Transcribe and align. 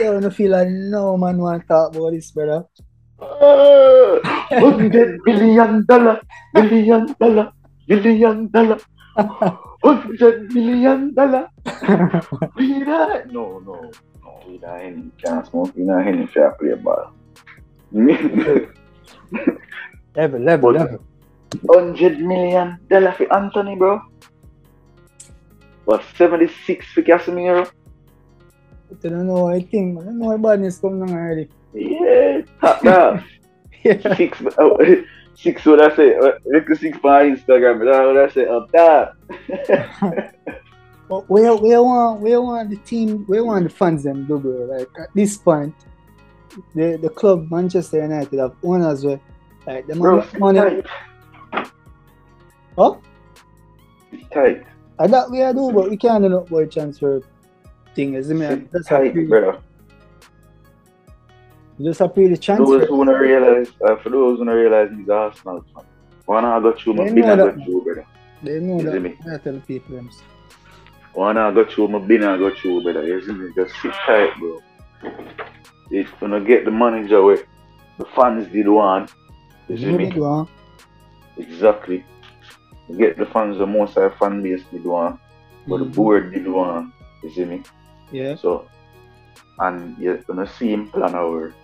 Yo, 0.00 0.16
I 0.16 0.30
feel 0.30 0.52
like 0.52 0.68
no 0.68 1.18
man 1.18 1.36
want 1.36 1.60
to 1.60 1.68
talk 1.68 1.94
about 1.94 2.12
this, 2.12 2.30
brother. 2.30 2.64
Uh, 3.20 4.16
hundred 4.48 5.20
billion 5.26 5.84
dollar, 5.84 6.22
billion 6.54 7.04
dollar, 7.20 7.52
billion 7.86 8.48
dollar, 8.48 8.78
hundred 9.84 10.54
million 10.54 11.12
dollar. 11.12 11.50
we 12.56 12.80
not, 12.80 13.28
no, 13.28 13.60
no, 13.60 13.92
no, 14.24 14.40
we 14.48 14.56
not 14.56 14.80
any 14.80 15.10
can't 15.22 15.46
smoke, 15.46 15.76
we 15.76 15.82
not 15.82 16.06
any 16.06 16.26
fair 16.28 16.52
play 16.52 16.72
ball. 16.80 17.12
level, 20.16 20.40
level, 20.40 20.72
level. 20.72 21.04
Hundred 21.68 22.20
million 22.20 22.78
dollar 22.88 23.12
for 23.12 23.30
Antony, 23.36 23.76
bro. 23.76 24.00
What 25.84 26.02
seventy 26.16 26.48
six 26.64 26.86
for 26.86 27.02
Casemiro? 27.02 27.68
I 29.04 29.08
know, 29.08 29.48
I 29.48 29.60
think, 29.62 29.98
I 30.00 30.04
why 30.04 30.36
badness 30.36 30.78
come 30.78 31.00
down 31.04 31.16
already. 31.16 31.48
Yeah, 31.74 32.42
top 32.60 32.82
down. 32.82 33.24
Yeah. 33.82 34.14
six, 34.14 34.42
oh, 34.58 34.76
six. 35.34 35.64
What 35.64 35.80
I 35.80 35.96
say? 35.96 36.14
Look 36.44 36.70
at 36.70 36.76
six 36.78 36.98
by 36.98 37.30
Instagram. 37.30 37.78
But 37.78 37.88
what 38.08 38.18
I 38.18 38.28
say 38.28 38.44
oh, 38.46 38.58
up 38.58 38.72
top. 38.72 39.16
But 41.08 41.24
where, 41.30 41.56
where 41.56 41.82
want, 41.82 42.20
where 42.20 42.42
want 42.42 42.68
the 42.68 42.76
team, 42.76 43.24
where 43.26 43.42
want 43.42 43.64
the 43.64 43.70
fans 43.70 44.02
them 44.02 44.26
do, 44.26 44.38
bro? 44.38 44.66
Like 44.66 44.90
at 45.00 45.08
this 45.14 45.38
point, 45.38 45.74
the 46.74 46.98
the 47.00 47.08
club 47.08 47.50
Manchester 47.50 48.02
United 48.02 48.38
have 48.38 48.54
owners 48.62 49.02
where, 49.02 49.18
like 49.66 49.86
the 49.86 49.94
Bro, 49.96 50.26
money, 50.38 50.58
tight. 50.58 51.70
Oh, 52.76 53.00
It's 54.12 54.28
tight. 54.28 54.66
and 54.98 55.12
that 55.14 55.30
we 55.30 55.40
are 55.40 55.54
do, 55.54 55.72
but 55.72 55.88
we 55.88 55.96
can't 55.96 56.22
do 56.22 56.28
no 56.28 56.40
boy 56.40 56.66
transfer 56.66 57.22
thing. 57.94 58.14
Is 58.14 58.28
me? 58.28 58.66
That's 58.72 58.90
a 58.90 58.98
tight, 58.98 59.12
pre, 59.12 59.26
brother. 59.26 59.58
just 61.80 62.00
a 62.00 62.08
pre 62.08 62.28
the 62.28 62.36
Those 62.56 62.88
who 62.88 63.04
don't 63.04 63.20
realize, 63.20 63.68
uh, 63.86 63.96
for 63.96 64.10
those 64.10 64.38
who 64.38 64.44
don't 64.44 64.54
realize, 64.54 64.90
he's 64.96 65.08
Arsenal 65.08 65.64
fan. 65.74 65.84
One 66.26 66.44
I 66.44 66.60
got 66.60 66.84
you, 66.86 66.94
my 66.94 67.04
bin 67.04 67.24
I 67.24 67.36
got 67.36 67.56
you, 67.66 67.82
brother. 67.84 68.06
They 68.42 68.60
know 68.60 68.80
You 68.80 68.90
that. 68.90 69.00
me? 69.00 69.16
I 69.32 69.38
tell 69.38 69.60
people 69.60 69.96
them. 69.96 70.10
One 71.14 71.36
I 71.36 71.50
got 71.52 71.76
you, 71.76 71.88
my 71.88 71.98
bin 71.98 72.22
I 72.24 72.38
got 72.38 72.62
you, 72.64 72.82
brother. 72.82 73.06
You 73.06 73.20
see 73.24 73.32
me? 73.32 73.52
Just 73.56 73.74
sit 73.82 73.92
tight, 74.06 74.30
bro. 74.38 74.60
It's 75.90 76.10
gonna 76.20 76.40
get 76.40 76.64
the 76.64 76.70
manager 76.70 77.22
way. 77.24 77.38
The 77.98 78.04
fans 78.16 78.46
did 78.52 78.68
one. 78.68 79.08
You 79.68 79.76
see 79.76 79.92
me? 79.92 80.10
one. 80.12 80.46
Exactly. 81.36 82.04
You 82.88 82.96
get 82.98 83.18
the 83.18 83.26
fans, 83.26 83.58
the 83.58 83.66
most 83.66 83.94
the 83.94 84.12
fan 84.18 84.42
base 84.42 84.62
did 84.70 84.84
one. 84.84 85.18
But 85.66 85.78
the 85.78 85.84
Mhm. 85.86 85.94
board 85.94 86.32
did 86.32 86.46
one. 86.48 86.92
You 87.22 87.30
see 87.30 87.44
me? 87.44 87.62
Yeah. 88.12 88.34
So, 88.36 88.66
and 89.58 89.96
you're 89.98 90.18
gonna 90.18 90.46
see 90.46 90.72
him 90.72 90.88
plan 90.90 91.14
our 91.14 91.30
work. 91.30 91.54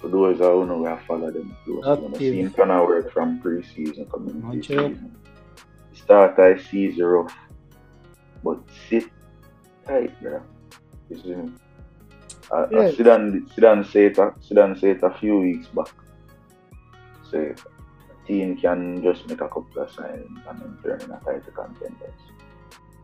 For 0.00 0.08
those 0.08 0.36
who 0.38 0.42
don't 0.44 0.68
know, 0.68 0.78
we 0.78 0.86
have 0.88 1.02
follow 1.02 1.30
them 1.30 1.56
close. 1.64 1.84
You're 1.84 1.96
gonna 1.96 2.18
see 2.18 2.40
him 2.40 2.50
plan 2.52 2.70
our 2.70 2.86
work 2.86 3.10
from 3.12 3.40
pre-season 3.40 4.06
coming 4.06 4.40
Not. 4.42 4.92
Start 5.94 6.38
I 6.38 6.58
see 6.58 6.92
zero, 6.92 7.26
but 8.42 8.58
sit 8.88 9.04
tight, 9.86 10.20
bro. 10.20 10.42
You 11.08 11.16
see 11.22 11.34
me? 11.34 11.52
I, 12.52 12.56
I 12.56 12.68
Yeah. 12.70 12.90
sit 12.90 13.06
and 13.06 13.48
sit 13.54 13.64
and 13.64 13.86
say 13.86 14.06
it. 14.06 14.18
a- 14.18 14.34
Sit 14.40 14.58
and 14.58 14.76
say 14.78 14.90
it 14.90 15.02
a 15.02 15.10
few 15.10 15.38
weeks 15.38 15.66
back. 15.68 15.88
Say 17.30 17.54
a 17.54 18.26
team 18.26 18.56
can 18.56 19.02
just 19.02 19.26
make 19.28 19.40
a 19.40 19.48
couple 19.48 19.78
of 19.82 19.88
signings 19.90 20.42
and 20.48 20.58
then 20.60 20.78
turn 20.82 21.00
in 21.00 21.10
a 21.10 21.20
title 21.24 21.52
contenders. 21.54 22.20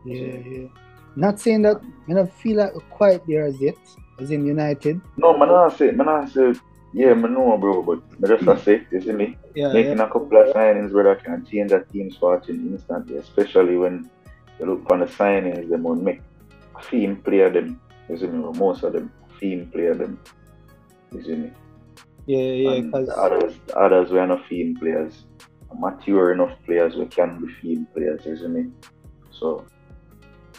Yeah, 0.05 0.37
yeah. 0.37 0.67
Not 1.15 1.39
saying 1.39 1.63
that 1.63 1.81
I 2.09 2.13
don't 2.13 2.33
feel 2.33 2.57
like 2.57 2.73
we're 2.73 2.81
quite 2.81 3.25
there 3.27 3.45
as 3.45 3.59
yet, 3.59 3.75
as 4.19 4.31
in 4.31 4.45
United. 4.45 5.01
No, 5.17 5.37
man, 5.37 5.49
I 5.49 5.69
say, 5.75 5.91
man, 5.91 6.07
I 6.07 6.25
say, 6.25 6.53
yeah, 6.93 7.13
man, 7.13 7.33
know, 7.33 7.57
bro, 7.57 7.81
but 7.81 8.01
me 8.19 8.27
just 8.27 8.65
say, 8.65 8.85
you 8.91 9.01
see 9.01 9.11
me? 9.11 9.37
Yeah, 9.55 9.73
Making 9.73 9.97
yeah. 9.97 10.05
a 10.05 10.07
couple 10.07 10.37
of 10.37 10.53
signings 10.55 10.91
I 11.11 11.15
can 11.15 11.45
change 11.45 11.71
that 11.71 11.89
team's 11.91 12.17
fortune 12.17 12.69
instantly, 12.71 13.17
especially 13.17 13.77
when 13.77 14.09
you 14.59 14.65
look 14.65 14.89
on 14.91 14.99
the 14.99 15.05
signings, 15.05 15.69
them 15.69 15.83
will 15.83 15.95
make 15.95 16.21
theme 16.83 17.17
player 17.17 17.49
them, 17.49 17.79
you 18.09 18.17
see 18.17 18.27
me? 18.27 18.57
Most 18.57 18.83
of 18.83 18.93
them 18.93 19.11
theme 19.39 19.69
player 19.71 19.95
them, 19.95 20.19
you 21.13 21.23
see 21.23 21.35
me? 21.35 21.51
Yeah, 22.25 22.39
yeah, 22.39 22.81
because 22.81 23.09
others, 23.09 23.55
others 23.75 24.11
were 24.11 24.25
not 24.27 24.47
theme 24.47 24.77
players, 24.77 25.25
mature 25.77 26.33
enough 26.33 26.57
players 26.65 26.93
who 26.93 27.05
can 27.07 27.45
be 27.45 27.53
theme 27.61 27.87
players, 27.93 28.25
you 28.25 28.37
see 28.37 28.47
me? 28.47 28.69
So, 29.31 29.65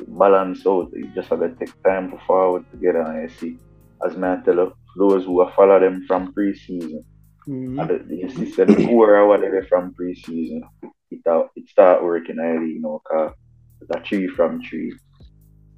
balance 0.09 0.67
out, 0.67 0.91
you 0.93 1.09
just 1.15 1.29
have 1.29 1.41
to 1.41 1.55
take 1.59 1.73
time 1.83 2.11
to 2.11 2.19
forward 2.27 2.65
together 2.71 3.03
and 3.03 3.23
you 3.31 3.37
see, 3.39 3.59
as 4.07 4.17
me 4.17 4.29
I 4.29 4.37
tell 4.45 4.55
you, 4.57 4.73
those 4.97 5.25
who 5.25 5.45
have 5.45 5.55
followed 5.55 5.83
them 5.83 6.05
from 6.07 6.33
pre-season, 6.33 7.05
Mhm. 7.49 7.81
and 7.81 8.09
the, 8.11 8.17
you 8.17 8.29
see, 8.31 8.51
said 8.51 8.69
the 8.69 8.87
four 8.87 9.17
or 9.17 9.27
whatever 9.27 9.63
from 9.65 9.95
pre-season, 9.95 10.63
it, 11.11 11.27
out, 11.27 11.51
it 11.57 11.69
start 11.69 12.03
working 12.03 12.39
early, 12.39 12.73
you 12.73 12.81
know, 12.81 13.01
cause 13.05 13.33
it's 13.81 13.91
a 13.91 14.01
three 14.01 14.29
from 14.29 14.63
three, 14.63 14.93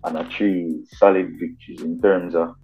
and 0.04 0.16
a 0.18 0.24
three 0.28 0.84
solid 0.86 1.28
victories 1.38 1.82
in 1.82 2.00
terms 2.00 2.34
of, 2.34 2.54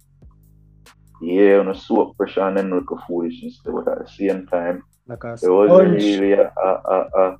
yeah, 1.21 1.57
on 1.59 1.69
a 1.69 1.75
soap 1.75 2.17
pressure 2.17 2.41
and 2.47 2.57
then 2.57 2.69
look 2.69 2.91
a 2.91 2.97
foolishness, 3.07 3.59
but 3.65 3.87
at 3.87 4.05
the 4.05 4.11
same 4.11 4.45
time, 4.47 4.83
like 5.07 5.23
a 5.23 5.33
it 5.33 5.49
wasn't 5.49 5.93
really 5.95 6.33
a, 6.33 6.51
a, 6.63 6.69
a, 6.85 7.09
a, 7.21 7.37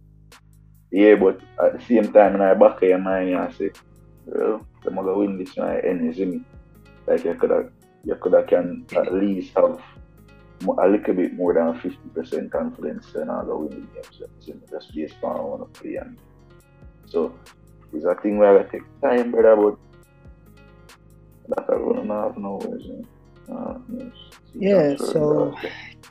yeah, 0.92 1.16
but 1.16 1.40
at 1.64 1.80
the 1.80 1.86
same 1.86 2.12
time, 2.12 2.34
in 2.34 2.40
the 2.40 2.56
back 2.60 2.82
of 2.82 2.90
your 2.90 2.98
mind, 2.98 3.30
you 3.30 3.48
say, 3.58 3.72
well, 4.26 4.66
I'm 4.86 4.96
gonna 4.96 5.18
win 5.18 5.38
this 5.38 5.56
you 5.58 6.14
see 6.14 6.26
me, 6.26 6.42
like 7.08 7.24
you 7.26 7.36
could 7.36 7.52
have, 7.52 7.72
you 8.04 8.16
could 8.16 8.34
have 8.34 8.48
can 8.48 8.86
at 8.96 9.14
least 9.14 9.54
have 9.56 9.82
a 10.62 10.88
little 10.88 11.14
bit 11.14 11.34
more 11.34 11.54
than 11.54 11.74
50% 11.80 12.52
confidence 12.52 13.16
and 13.16 13.32
I'll 13.32 13.46
go 13.46 13.58
win 13.60 13.70
the 13.70 14.02
game. 14.02 14.12
So, 14.12 14.54
just 14.70 14.94
based 14.94 15.16
on 15.24 15.38
I 15.38 15.42
want 15.42 15.74
to 15.74 15.80
play. 15.80 15.96
And 15.96 16.18
so 17.06 17.34
it's 17.94 18.06
a 18.06 18.16
thing 18.16 18.38
where 18.38 18.60
I 18.60 18.64
take 18.64 18.84
time, 19.02 19.32
brother, 19.32 19.56
but 19.56 19.78
that 21.50 21.66
I 21.70 21.78
don't 21.78 22.10
have 22.10 22.38
no 22.38 22.58
words. 22.58 22.86
Uh, 23.52 23.78
yes. 23.92 24.12
Yeah, 24.54 24.96
so 24.98 25.56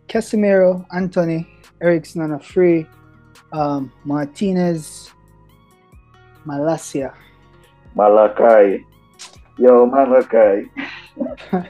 Casemiro, 0.08 0.84
Antony, 0.94 1.46
Eriksen 1.80 2.22
on 2.22 2.32
a 2.32 2.40
free, 2.40 2.86
um, 3.52 3.92
Martinez, 4.04 5.10
Malacia. 6.44 7.14
Malakai. 7.96 8.84
Yo, 9.58 9.86
Malakai. 9.90 10.68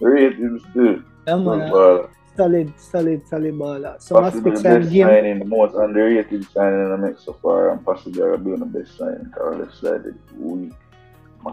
Ratings 0.00 0.62
too. 0.74 1.04
Yeah, 1.26 1.36
man, 1.36 1.70
ball. 1.70 2.10
solid, 2.36 2.72
solid, 2.78 3.26
solid 3.26 3.54
baller. 3.54 4.00
So 4.02 4.20
Possibly 4.20 4.56
the 4.56 4.62
best 4.62 4.90
game. 4.90 5.06
signing, 5.06 5.38
the 5.38 5.44
most 5.46 5.74
underrated 5.74 6.46
signing 6.52 6.92
I 6.92 6.96
make 6.96 7.18
so 7.18 7.32
far, 7.40 7.70
and 7.70 7.84
possibly 7.84 8.22
I'll 8.22 8.36
be 8.36 8.54
the 8.56 8.66
best 8.66 8.98
signing. 8.98 9.24
Because 9.24 9.58
left 9.58 9.80
side 9.80 10.14
weak. 10.38 10.72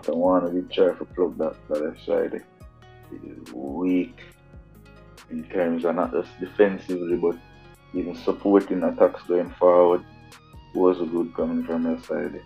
One, 0.08 0.54
we 0.54 0.62
try 0.74 0.94
to 0.94 1.06
plug 1.06 1.38
that 1.38 1.56
the 1.68 1.80
left 1.80 2.06
side. 2.06 2.34
It 3.14 3.22
is 3.24 3.54
weak 3.54 4.18
in 5.30 5.44
terms 5.46 5.84
of 5.86 5.96
not 5.96 6.12
just 6.12 6.30
defensively, 6.40 7.18
but 7.18 7.36
even 7.94 8.16
supporting 8.16 8.84
attacks 8.84 9.24
going 9.24 9.50
forward. 9.52 10.04
Was 10.74 11.02
a 11.02 11.06
good 11.06 11.34
coming 11.36 11.66
from 11.66 11.84
that 11.84 12.06
side, 12.06 12.42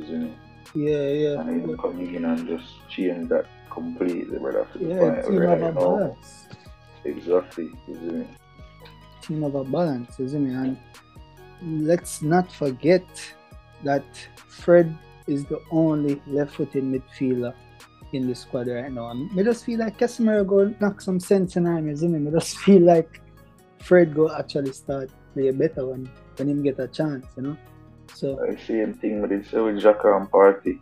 isn't 0.00 0.22
it? 0.24 0.34
Yeah, 0.74 1.08
yeah. 1.08 1.40
And 1.40 1.62
even 1.62 1.76
coming 1.76 2.14
in 2.14 2.24
and 2.24 2.46
just 2.48 2.88
change 2.88 3.28
that 3.28 3.46
completely, 3.70 4.38
brother. 4.38 4.66
Yeah, 4.78 5.22
team 5.22 5.42
a 5.42 5.56
know, 5.58 5.72
balance. 5.72 6.48
exactly, 7.04 7.70
isn't 7.88 8.22
it? 8.22 8.28
Team 9.20 9.44
of 9.44 9.54
a 9.54 9.64
balance, 9.64 10.18
isn't 10.18 10.46
it? 10.46 10.54
And 10.54 11.86
let's 11.86 12.22
not 12.22 12.50
forget 12.50 13.04
that 13.84 14.04
Fred 14.36 14.96
is 15.26 15.44
the 15.44 15.60
only 15.70 16.20
left-footed 16.26 16.82
midfielder 16.82 17.54
in 18.12 18.26
the 18.26 18.34
squad 18.34 18.68
right 18.68 18.92
now. 18.92 19.10
And 19.10 19.30
I 19.38 19.42
just 19.42 19.64
feel 19.64 19.80
like 19.80 19.98
Casemiro 19.98 20.46
go 20.46 20.74
knock 20.80 21.00
some 21.00 21.20
sense 21.20 21.56
in 21.56 21.66
him, 21.66 21.88
isn't 21.88 22.14
it? 22.14 22.28
I 22.28 22.32
just 22.38 22.58
feel 22.58 22.82
like 22.82 23.20
Fred 23.78 24.14
go 24.14 24.30
actually 24.34 24.72
start 24.72 25.10
play 25.34 25.50
better 25.50 25.86
when 25.86 26.08
when 26.36 26.48
him 26.48 26.62
get 26.62 26.78
a 26.78 26.88
chance, 26.88 27.26
you 27.36 27.42
know. 27.42 27.56
So 28.14 28.38
I 28.46 28.56
same 28.56 28.94
thing 28.94 29.20
with 29.22 29.30
this 29.30 29.52
with 29.52 29.82
Xhaka 29.82 30.16
and 30.16 30.30
Partey. 30.30 30.78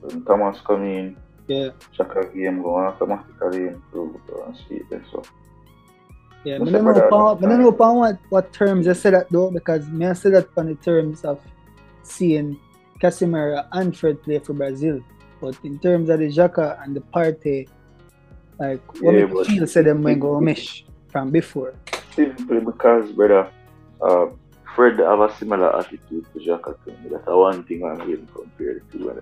When 0.00 0.24
Thomas 0.24 0.60
come 0.60 0.84
in, 0.84 1.16
yeah, 1.46 1.70
Xhaka 1.96 2.32
game 2.34 2.62
go 2.62 2.76
automatically 2.76 3.66
improve 3.68 4.16
and 4.46 4.56
see 4.68 4.76
it. 4.90 5.02
So 5.12 5.22
yeah. 6.44 6.54
I 6.54 6.58
don't 6.58 6.72
know, 6.72 6.90
upon, 6.90 7.36
I 7.36 7.40
the 7.40 7.56
know 7.58 7.68
upon 7.68 7.96
what, 7.96 8.18
what 8.30 8.52
terms 8.52 8.88
I 8.88 8.94
said 8.94 9.12
that 9.12 9.28
though, 9.30 9.50
because 9.50 9.86
me 9.88 10.06
I 10.06 10.14
said 10.14 10.34
that 10.34 10.48
on 10.56 10.66
the 10.66 10.74
terms 10.76 11.24
of 11.24 11.38
seeing 12.02 12.58
Casemiro 13.00 13.66
and 13.72 13.96
Fred 13.96 14.22
play 14.22 14.38
for 14.38 14.54
Brazil. 14.54 15.00
But 15.40 15.56
in 15.64 15.78
terms 15.78 16.08
of 16.08 16.18
the 16.18 16.28
Xhaka 16.28 16.82
and 16.82 16.94
the 16.96 17.00
Partey, 17.00 17.68
like 18.58 18.80
what 19.02 19.14
Yeah, 19.14 19.26
feel 19.44 19.66
said 19.66 19.86
them 19.86 20.02
when 20.02 20.18
go 20.18 20.40
mesh 20.40 20.84
from 21.08 21.30
before. 21.30 21.74
simply 22.14 22.60
because 22.60 23.10
brother, 23.12 23.50
uh, 24.02 24.26
Fred 24.74 24.98
have 24.98 25.20
a 25.20 25.34
similar 25.36 25.76
attitude 25.76 26.26
to 26.32 26.38
Xhaka 26.38 26.82
to 26.84 26.90
me. 26.90 27.08
That's 27.10 27.24
the 27.26 27.36
one 27.36 27.64
thing 27.64 27.84
I'm 27.84 27.98
getting 27.98 28.26
compared 28.28 28.90
to 28.92 28.98
them. 28.98 29.20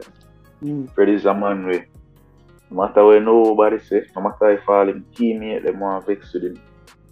Mm. 0.62 0.94
Fred 0.94 1.08
is 1.08 1.24
a 1.24 1.34
man 1.34 1.66
with 1.66 1.84
No 2.70 2.82
matter 2.84 3.02
what 3.02 3.22
nobody 3.22 3.78
say, 3.82 4.02
no 4.14 4.20
matter 4.22 4.50
if 4.50 4.68
all 4.68 4.86
him 4.86 5.06
teammate 5.14 5.64
them 5.64 5.80
want 5.80 6.04
vex 6.06 6.34
with 6.34 6.44
him, 6.44 6.60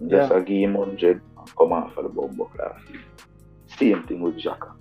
just 0.06 0.30
Yeah. 0.30 0.36
a 0.36 0.42
give 0.42 0.56
him 0.68 0.74
100 0.74 1.22
and 1.38 1.56
come 1.56 1.72
off 1.72 1.94
for 1.94 2.02
the 2.02 2.10
bumbo 2.10 2.44
class. 2.44 2.78
Same 3.78 4.02
thing 4.02 4.20
with 4.20 4.36
Xhaka. 4.36 4.72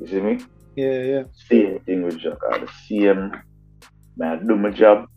You 0.00 0.06
see 0.06 0.20
me? 0.20 0.38
Yeah, 0.76 1.02
yeah. 1.02 1.22
Same 1.32 1.80
thing 1.80 2.04
with 2.04 2.18
Xhaka. 2.20 2.60
The 2.64 2.70
same, 2.86 3.32
man, 4.16 4.38
I 4.38 4.46
do 4.46 4.54
my 4.56 4.70
job, 4.70 5.08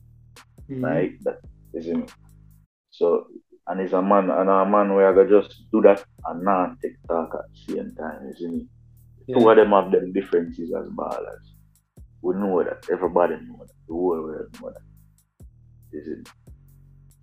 Mhm. 0.68 0.82
like 0.82 1.20
that. 1.22 1.40
You 1.74 1.82
see 1.84 1.94
me? 1.94 2.06
So, 2.90 3.28
and 3.68 3.82
he's 3.82 3.94
a 3.94 4.02
man, 4.02 4.30
and 4.30 4.50
a 4.50 4.66
man 4.66 4.94
where 4.94 5.10
I 5.10 5.14
go 5.14 5.28
just 5.28 5.64
do 5.72 5.82
that 5.82 6.04
and 6.26 6.44
not 6.44 6.80
take 6.82 6.94
talk 7.08 7.34
at 7.36 7.46
the 7.52 7.74
same 7.74 7.96
time, 7.96 8.28
you 8.28 8.36
see 8.38 8.48
me? 8.48 8.68
Two 9.34 9.50
of 9.50 9.58
them 9.58 9.72
have 9.72 9.92
them 9.92 10.14
differences 10.14 10.72
as 10.74 10.88
ballers. 10.90 11.46
We 12.22 12.36
know 12.36 12.64
that. 12.64 12.86
Everybody 12.92 13.36
know 13.36 13.60
that. 13.60 13.74
The 13.88 13.94
whole 13.94 14.22
world 14.24 14.48
know 14.62 14.72
that. 14.72 14.82
You 15.92 16.04
see? 16.06 16.32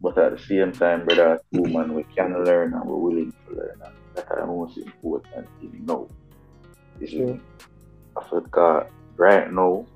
But 0.00 0.18
at 0.18 0.36
the 0.36 0.42
same 0.44 0.72
time, 0.72 1.06
brother, 1.06 1.40
two 1.54 1.64
man, 1.64 1.94
we 1.94 2.04
can 2.16 2.44
learn 2.44 2.74
and 2.74 2.84
we're 2.84 2.96
willing 2.96 3.32
to 3.48 3.54
learn. 3.56 3.80
And 3.84 3.94
that's 4.14 4.28
the 4.28 4.46
most 4.46 4.76
important 4.78 5.48
thing 5.60 5.84
now. 5.86 6.08
See 7.00 7.06
Sure. 7.06 7.40
Africa, 8.20 8.86
right 9.16 9.50
now, 9.52 9.86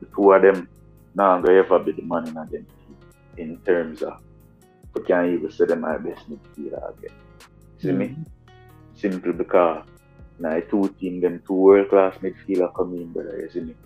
the 0.00 0.06
two 0.14 0.32
of 0.32 0.42
them 0.42 0.68
not 1.14 1.42
gonna 1.44 1.58
ever 1.58 1.78
be 1.80 1.92
the 1.92 2.02
man 2.02 2.28
in 2.28 2.34
them 2.34 2.66
in 3.38 3.58
terms 3.64 4.02
of 4.02 4.14
we 4.96 5.04
can't 5.04 5.28
even 5.28 5.50
say 5.50 5.66
them 5.66 5.82
my 5.82 5.98
best 5.98 6.28
midfielder 6.30 6.82
again. 6.98 7.16
See 7.80 7.92
me? 7.92 8.06
Mhm. 8.08 8.26
Simple 8.94 9.32
because 9.34 9.84
now 10.38 10.60
two 10.70 10.94
team 11.00 11.20
them 11.20 11.42
two 11.46 11.54
world 11.54 11.88
class 11.90 12.16
midfielder 12.18 12.70
come 12.76 12.94
in, 12.94 13.12
brother, 13.12 13.38
you 13.42 13.50
see 13.50 13.60
me? 13.60 13.76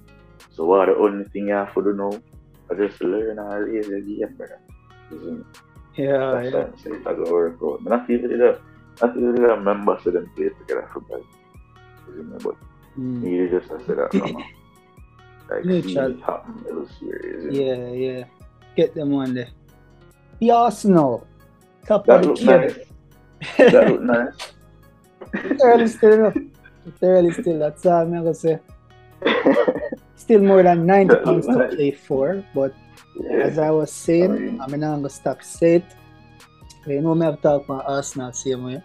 So 0.50 0.66
what 0.66 0.86
the 0.86 0.96
only 0.96 1.24
thing 1.32 1.48
you 1.48 1.54
have 1.54 1.74
to 1.74 1.82
do 1.82 1.94
now 1.94 2.10
is 2.70 2.78
just 2.90 3.02
learn 3.02 3.38
and 3.38 3.64
raise 3.66 3.86
the 3.86 4.00
game, 4.02 4.36
brother. 4.36 4.60
You 5.10 5.18
see 5.18 5.30
me? 5.32 5.44
Yeah, 5.96 6.30
That's 6.32 6.44
yeah. 6.54 6.66
saying. 6.82 6.96
It's 6.96 7.04
gonna 7.04 7.32
work 7.32 7.58
out. 7.64 7.80
But 7.84 7.90
not 7.90 8.10
even 8.10 8.30
the 8.30 8.60
not 9.02 9.16
even 9.16 9.34
the 9.34 9.56
members 9.56 10.06
of 10.06 10.12
them 10.14 10.30
play 10.36 10.48
together 10.58 10.88
for 10.92 11.02
that. 11.10 11.24
You 12.06 12.14
see 12.16 12.22
me? 12.30 12.38
But 12.42 12.54
Mm. 12.98 13.22
me 13.22 13.48
just 13.48 13.70
I 13.70 13.78
said 13.86 13.98
that 13.98 14.10
from 14.12 14.34
like 15.50 15.62
see 15.64 15.68
Neutral. 15.68 16.10
it 16.12 16.20
happen 16.22 16.64
you 16.66 16.88
see? 16.98 17.62
Yeah, 17.62 17.88
yeah. 17.90 18.24
Get 18.76 18.94
them 18.94 19.10
one 19.10 19.34
there. 19.34 19.48
The 20.40 20.50
Arsenal. 20.50 21.26
Top 21.86 22.06
That 22.06 22.24
of 22.26 22.38
the 22.38 22.44
nice. 22.44 22.74
That 23.72 23.88
look 23.90 24.02
nice. 24.02 24.34
It's 25.32 25.62
early 25.62 25.86
still. 25.88 26.32
It's 26.86 27.02
early 27.02 27.30
still. 27.32 27.58
That's 27.58 27.84
all 27.86 28.02
I'm 28.02 28.12
gonna 28.12 28.34
say. 28.34 28.58
Still 30.16 30.42
more 30.42 30.62
than 30.62 30.86
90 30.86 31.14
That 31.14 31.24
pounds 31.24 31.46
to 31.46 31.52
nice. 31.56 31.74
play 31.74 31.90
for, 31.92 32.44
but 32.54 32.74
Yeah. 33.20 33.44
as 33.48 33.58
I 33.58 33.70
was 33.70 33.92
saying, 33.92 34.32
Sorry. 34.36 34.58
I'm 34.60 34.80
not 34.80 34.96
gonna 34.96 35.10
stop 35.10 35.42
say 35.42 35.76
it. 35.76 35.84
You 36.86 37.00
know 37.02 37.14
me 37.14 37.26
have 37.26 37.40
talked 37.42 37.66
about 37.68 37.84
Arsenal 37.86 38.32
same 38.32 38.64
way. 38.64 38.82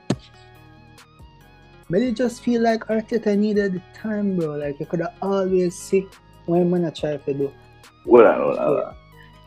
But 1.89 2.01
it 2.01 2.15
just 2.15 2.41
feel 2.43 2.61
like 2.61 2.85
Arteta 2.87 3.37
needed 3.37 3.81
time, 3.93 4.35
bro. 4.35 4.55
Like 4.57 4.79
you 4.79 4.85
could 4.85 4.99
have 5.01 5.15
always 5.21 5.77
see 5.77 6.07
when 6.47 6.69
man 6.69 6.85
I 6.85 6.89
try 6.89 7.17
to 7.17 7.33
do. 7.33 7.51
Hold 8.05 8.21
on, 8.25 8.37
hold 8.39 8.57
on, 8.57 8.65
hold 8.65 8.79
on. 8.79 8.95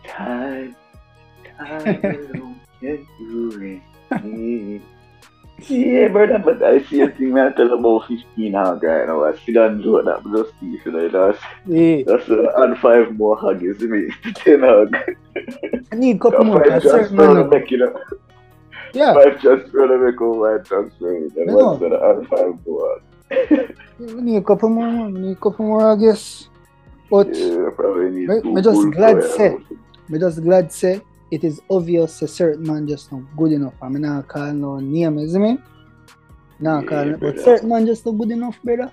Time, 0.06 0.76
time 1.58 2.00
will 2.02 2.54
get 2.80 3.00
you 3.20 3.82
ready. 4.10 4.82
Yeah, 5.66 6.06
brother, 6.08 6.38
but 6.38 6.62
I 6.62 6.82
see 6.84 7.00
a 7.00 7.08
thing 7.10 7.32
man 7.34 7.52
tell 7.54 7.72
about 7.72 8.06
15 8.06 8.52
hug 8.54 8.82
right 8.84 9.06
now. 9.08 9.24
I 9.24 9.36
see 9.38 9.52
that 9.54 9.80
do 9.82 10.00
that, 10.02 10.22
but 10.22 10.36
just 10.44 10.52
see, 10.60 10.78
you 10.84 10.92
know, 10.92 11.08
that's, 11.08 11.38
Yeah. 11.66 12.02
that's 12.06 12.30
uh, 12.30 12.46
add 12.62 12.78
five 12.78 13.16
more 13.18 13.36
hug, 13.36 13.60
you 13.60 13.76
see 13.76 13.86
me? 13.88 14.08
10 14.34 14.60
hug. 14.60 14.94
I 15.92 15.96
need 15.96 16.16
a 16.16 16.18
couple 16.20 16.44
more. 16.44 16.64
Five 16.64 16.82
transfer 16.82 17.42
to 17.42 17.48
make, 17.48 17.70
you 17.72 17.78
know. 17.78 18.00
yeah, 18.94 19.14
Five 19.14 19.40
transfer 19.40 19.88
to 19.88 19.98
make 19.98 20.20
over 20.20 20.58
five 20.60 20.68
transfer. 20.68 21.28
Then 21.34 21.52
one's 21.52 21.80
gonna 21.80 21.96
add 21.96 22.28
five 22.28 22.54
more 22.66 23.00
we 23.98 24.22
need 24.22 24.36
a 24.36 24.42
couple 24.42 24.68
more. 24.70 24.86
man. 24.86 25.12
We 25.14 25.20
need 25.20 25.32
a 25.32 25.40
couple 25.40 25.66
more, 25.66 25.92
I 25.92 25.96
guess. 25.96 26.48
But 27.10 27.34
Yeah, 27.34 27.68
probably 27.74 28.10
need 28.10 28.28
Me- 28.28 28.52
me 28.54 28.62
just 28.62 28.90
glad 28.92 29.22
say. 29.24 29.58
me 30.08 30.18
just 30.18 30.42
glad 30.42 30.72
say 30.72 31.02
it 31.30 31.44
is 31.44 31.60
obvious 31.70 32.22
a 32.22 32.28
certain 32.28 32.66
man 32.66 32.86
just 32.86 33.12
not 33.12 33.22
good 33.36 33.52
enough. 33.52 33.74
I 33.82 33.88
mean, 33.88 34.02
not 34.02 34.28
call 34.28 34.52
no 34.52 34.80
name, 34.80 35.18
is 35.18 35.36
me? 35.36 35.58
Nah, 36.60 36.80
Yeah, 36.80 36.86
call 36.86 37.16
but 37.18 37.40
certain 37.40 37.68
man 37.68 37.86
just 37.86 38.04
not 38.06 38.12
good 38.12 38.30
enough, 38.30 38.60
brother. 38.62 38.90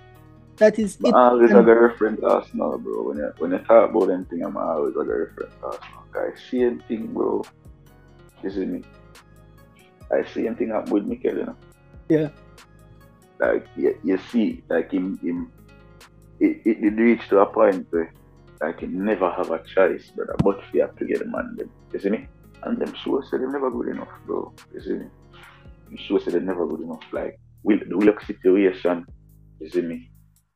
That 0.58 0.80
is 0.80 0.96
But 0.96 1.10
it. 1.10 1.16
I 1.16 1.30
always 1.30 1.52
have 1.52 1.68
a 1.68 1.76
reference 1.76 2.24
Arsenal, 2.24 2.78
bro. 2.78 3.04
When 3.04 3.18
you 3.18 3.34
when 3.40 3.52
you 3.52 3.58
talk 3.60 3.90
about 3.90 4.08
them 4.08 4.26
thing, 4.26 4.44
I'm 4.44 4.56
always 4.56 4.96
have 4.96 5.08
a 5.08 5.18
reference 5.18 5.54
Arsenal. 5.62 6.04
Guys, 6.12 6.40
same 6.50 6.80
thing, 6.88 7.08
bro. 7.14 7.44
You 8.44 8.50
see 8.50 8.66
me? 8.66 8.84
I 10.12 10.24
same 10.24 10.56
thing 10.56 10.70
happen 10.70 10.94
with 10.94 11.06
Mikel, 11.06 11.36
you 11.36 11.46
know. 11.46 11.58
Yeah. 12.08 12.30
Like 13.40 13.68
you, 13.76 13.98
you 14.04 14.18
see, 14.32 14.64
like 14.70 14.92
him, 14.92 15.18
him 15.18 15.52
it, 16.40 16.62
it 16.66 16.82
did 16.82 16.98
reach 16.98 17.28
to 17.30 17.40
a 17.40 17.46
point 17.46 17.88
where 17.90 18.14
like 18.66 18.80
can 18.80 19.06
never 19.06 19.32
have 19.32 19.52
a 19.52 19.60
choice, 19.64 20.12
brother. 20.16 20.36
But 20.44 20.60
we 20.74 20.80
have 20.80 20.96
to 20.98 21.06
get 21.06 21.20
the 21.20 21.26
man 21.26 21.56
them. 21.58 21.70
You 21.94 22.00
see 22.00 22.10
me? 22.10 22.28
And 22.64 22.80
them 22.80 22.94
sure 23.04 23.24
say 23.24 23.38
they're 23.38 23.52
never 23.52 23.70
good 23.70 23.90
enough, 23.90 24.14
bro. 24.26 24.54
You 24.74 24.82
see 24.82 24.94
me? 24.94 25.08
Them 25.86 25.98
sure 25.98 26.20
say 26.20 26.32
they're 26.32 26.42
never 26.42 26.66
good 26.68 26.82
enough. 26.82 27.04
Like 27.12 27.40
with 27.64 27.88
the 27.88 27.98
Willock 27.98 28.22
situation, 28.22 29.06
you 29.60 29.70
see 29.70 29.82
me? 29.82 30.12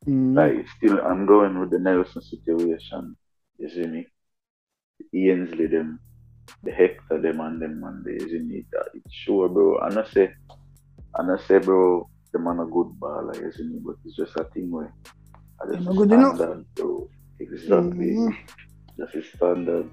Mm, 0.07 0.35
Like 0.35 0.65
still 0.77 0.99
I'm 1.01 1.25
going 1.25 1.59
with 1.59 1.71
the 1.71 1.79
Nelson 1.79 2.21
situation. 2.21 3.15
You 3.57 3.69
see 3.69 3.85
me? 3.85 4.07
The 5.11 5.29
Ainsley 5.31 5.67
them, 5.67 5.99
the 6.63 6.71
Hector 6.71 7.21
them 7.21 7.39
and 7.41 7.61
them 7.61 7.83
and 7.83 8.03
the 8.03 8.13
you 8.13 8.29
see 8.29 8.39
me? 8.39 8.65
That 8.71 8.87
it's 8.93 9.13
sure 9.13 9.49
bro. 9.49 9.77
And 9.79 9.99
I 9.99 10.05
say 10.05 10.33
and 11.15 11.31
I 11.31 11.37
say 11.45 11.59
bro, 11.59 12.09
the 12.33 12.39
man 12.39 12.59
a 12.59 12.65
good 12.65 12.91
baller, 12.99 13.35
you 13.39 13.51
see 13.51 13.63
me, 13.63 13.79
but 13.83 13.95
it's 14.05 14.15
just 14.15 14.35
a 14.37 14.45
thing 14.45 14.71
where 14.71 14.93
I 15.61 15.71
just 15.71 15.85
Not 15.85 15.95
good 15.95 17.09
enough. 17.39 17.59
standard, 17.61 17.95
bro. 17.95 18.05
Exactly. 18.05 18.15
Mhm. 18.15 18.35
Just 18.97 19.15
a 19.15 19.23
standard. 19.37 19.89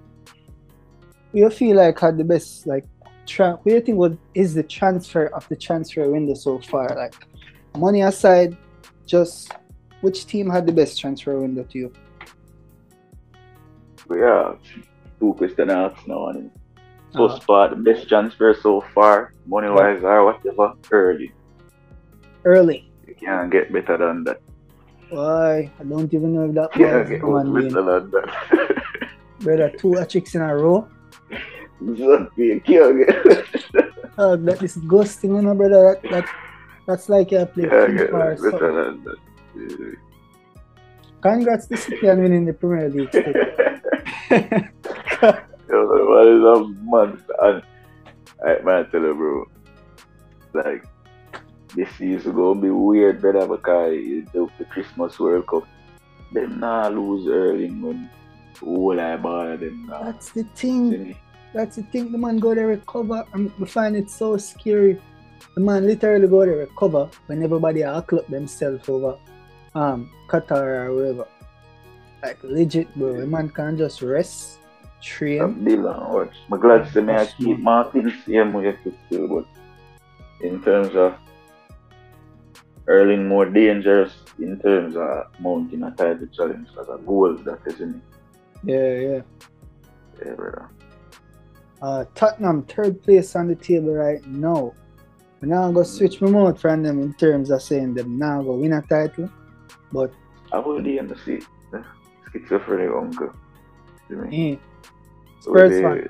you 1.32 1.50
feel 1.50 1.76
like 1.76 1.98
had 1.98 2.16
the 2.16 2.24
best 2.24 2.66
like 2.66 2.84
tra- 3.26 3.58
what 3.62 3.64
do 3.64 3.74
you 3.74 3.80
think 3.80 3.98
was 3.98 4.12
is 4.34 4.54
the 4.54 4.62
transfer 4.62 5.26
of 5.34 5.46
the 5.48 5.56
transfer 5.56 6.10
window 6.10 6.34
so 6.34 6.58
far? 6.60 6.88
Like 6.96 7.14
money 7.76 8.02
aside, 8.02 8.56
just 9.06 9.52
which 10.00 10.26
team 10.26 10.48
had 10.48 10.66
the 10.66 10.72
best 10.72 10.98
transfer 11.00 11.38
window 11.38 11.62
to 11.64 11.78
you? 11.78 11.92
Yeah, 14.10 14.54
two 15.20 15.34
question 15.34 15.70
asks 15.70 16.06
now 16.06 16.28
and 16.28 16.50
Uh, 17.14 17.28
first 17.28 17.46
part, 17.46 17.70
the 17.70 17.76
best 17.76 18.08
transfer 18.08 18.52
so 18.54 18.80
far, 18.94 19.32
money 19.46 19.68
wise 19.70 20.02
or 20.02 20.24
whatever, 20.26 20.74
early. 20.92 21.32
early. 22.44 22.90
You 23.06 23.14
can't 23.14 23.50
get 23.50 23.72
better 23.72 23.96
than 23.98 24.24
that. 24.24 24.40
Why? 25.10 25.70
I 25.78 25.84
don't 25.84 26.12
even 26.12 26.34
know 26.34 26.44
if 26.48 26.54
that 26.54 26.76
was 26.76 27.08
get 27.08 27.20
the 27.20 27.26
one 27.26 27.52
much 27.52 27.62
being 27.62 27.74
better 27.74 28.00
than 28.00 28.10
that. 28.10 28.82
brother 29.40 29.70
two 29.78 30.04
chicks 30.06 30.34
in 30.34 30.42
a 30.42 30.56
row. 30.56 30.88
You 31.80 32.60
can't 32.64 32.98
Oh, 34.18 34.34
that 34.34 34.62
is 34.62 34.78
ghosting, 34.78 35.36
you 35.36 35.42
know, 35.42 35.54
brother. 35.54 36.00
That, 36.02 36.10
that 36.10 36.24
that's 36.86 37.08
like 37.08 37.32
a 37.32 37.46
play 37.46 37.68
can't 37.68 37.96
get 37.96 38.10
FIFA 38.10 38.12
or 38.12 38.18
better 38.18 38.36
something. 38.50 38.60
than 38.60 39.04
that. 39.04 39.16
Yeah. 39.54 39.94
Congrats 41.20 41.66
to 41.66 41.76
City 41.76 42.08
on 42.08 42.22
winning 42.22 42.46
the 42.46 42.54
Premier 42.54 42.88
League. 42.88 43.12
Yo, 45.68 46.06
what 46.08 46.26
is 46.28 46.42
a 46.42 46.64
month? 46.84 47.22
And 47.42 47.62
I 48.46 48.58
man 48.62 48.88
tell 48.90 49.02
you, 49.02 49.14
bro, 49.14 49.44
like 50.62 50.86
this 51.76 51.90
season 51.98 52.34
gonna 52.34 52.60
be 52.60 52.70
weird, 52.70 53.20
brother, 53.20 53.46
because 53.46 53.92
the, 54.32 54.48
the 54.58 54.64
Christmas 54.64 55.18
World 55.20 55.46
Cup. 55.46 55.64
Them 56.32 56.58
not 56.58 56.92
lose 56.92 57.28
early 57.28 57.70
when 57.70 58.10
all 58.60 58.98
I 58.98 59.16
ball 59.16 59.56
them 59.56 59.86
now. 59.86 60.02
That's 60.02 60.30
the 60.32 60.42
thing. 60.42 61.14
That's 61.54 61.76
the 61.76 61.84
thing. 61.84 62.10
The 62.10 62.18
man 62.18 62.38
go 62.38 62.52
there 62.52 62.66
recover, 62.66 63.24
and 63.32 63.52
we 63.60 63.66
find 63.66 63.96
it 63.96 64.10
so 64.10 64.36
scary. 64.36 65.00
The 65.54 65.60
man 65.60 65.86
literally 65.86 66.26
go 66.26 66.44
there 66.44 66.56
recover 66.56 67.08
when 67.26 67.44
everybody 67.44 67.84
are 67.84 67.94
up 67.94 68.26
themselves 68.26 68.88
over 68.88 69.16
um 69.76 70.10
Qatar 70.28 70.86
or 70.86 70.94
whatever. 70.94 71.28
Like 72.22 72.42
legit, 72.42 72.92
bro. 72.96 73.20
The 73.20 73.26
man 73.26 73.48
can't 73.50 73.78
just 73.78 74.02
rest, 74.02 74.58
train. 75.00 75.40
I'm 75.40 76.58
glad 76.58 76.92
to 76.92 77.02
me 77.02 77.12
I 77.12 77.26
keep. 77.26 77.60
Martin 77.60 78.12
same 78.26 78.52
way 78.52 78.72
to 78.72 78.94
still, 79.06 79.28
but 79.28 79.46
in 80.40 80.60
terms 80.60 80.96
of 80.96 81.14
earning 82.88 83.26
more 83.26 83.46
dangerous 83.46 84.12
in 84.38 84.58
terms 84.60 84.96
of 84.96 85.26
mounting 85.40 85.82
a 85.82 85.90
title 85.90 86.26
challenge 86.28 86.68
as 86.80 86.88
a 86.88 86.98
goal 86.98 87.34
that 87.44 87.60
isn't 87.66 87.96
it? 87.96 88.02
Yeah, 88.64 88.92
yeah. 89.08 89.22
Yeah, 90.24 90.34
brother. 90.34 90.68
Uh, 91.82 92.04
Tottenham 92.14 92.62
third 92.64 93.02
place 93.02 93.36
on 93.36 93.48
the 93.48 93.54
table 93.54 93.92
right 93.92 94.24
now. 94.26 94.72
We 95.40 95.48
now 95.48 95.70
go 95.70 95.82
switch 95.82 96.20
my 96.20 96.30
mouth 96.30 96.60
from 96.60 96.82
them 96.82 97.02
in 97.02 97.12
terms 97.14 97.50
of 97.50 97.60
saying 97.60 97.94
them 97.94 98.18
now 98.18 98.42
go 98.42 98.54
win 98.54 98.72
a 98.72 98.82
title. 98.82 99.30
But 99.92 100.12
I 100.52 100.58
will 100.58 100.80
be 100.80 100.98
in 100.98 101.08
the 101.08 101.18
seat. 101.18 101.44
Schizophrenic 102.32 102.90
uncle. 102.94 103.32
You 104.08 104.16
mean? 104.16 104.54
Eh. 104.54 104.56
Spurs 105.40 105.80
fan. 105.80 106.08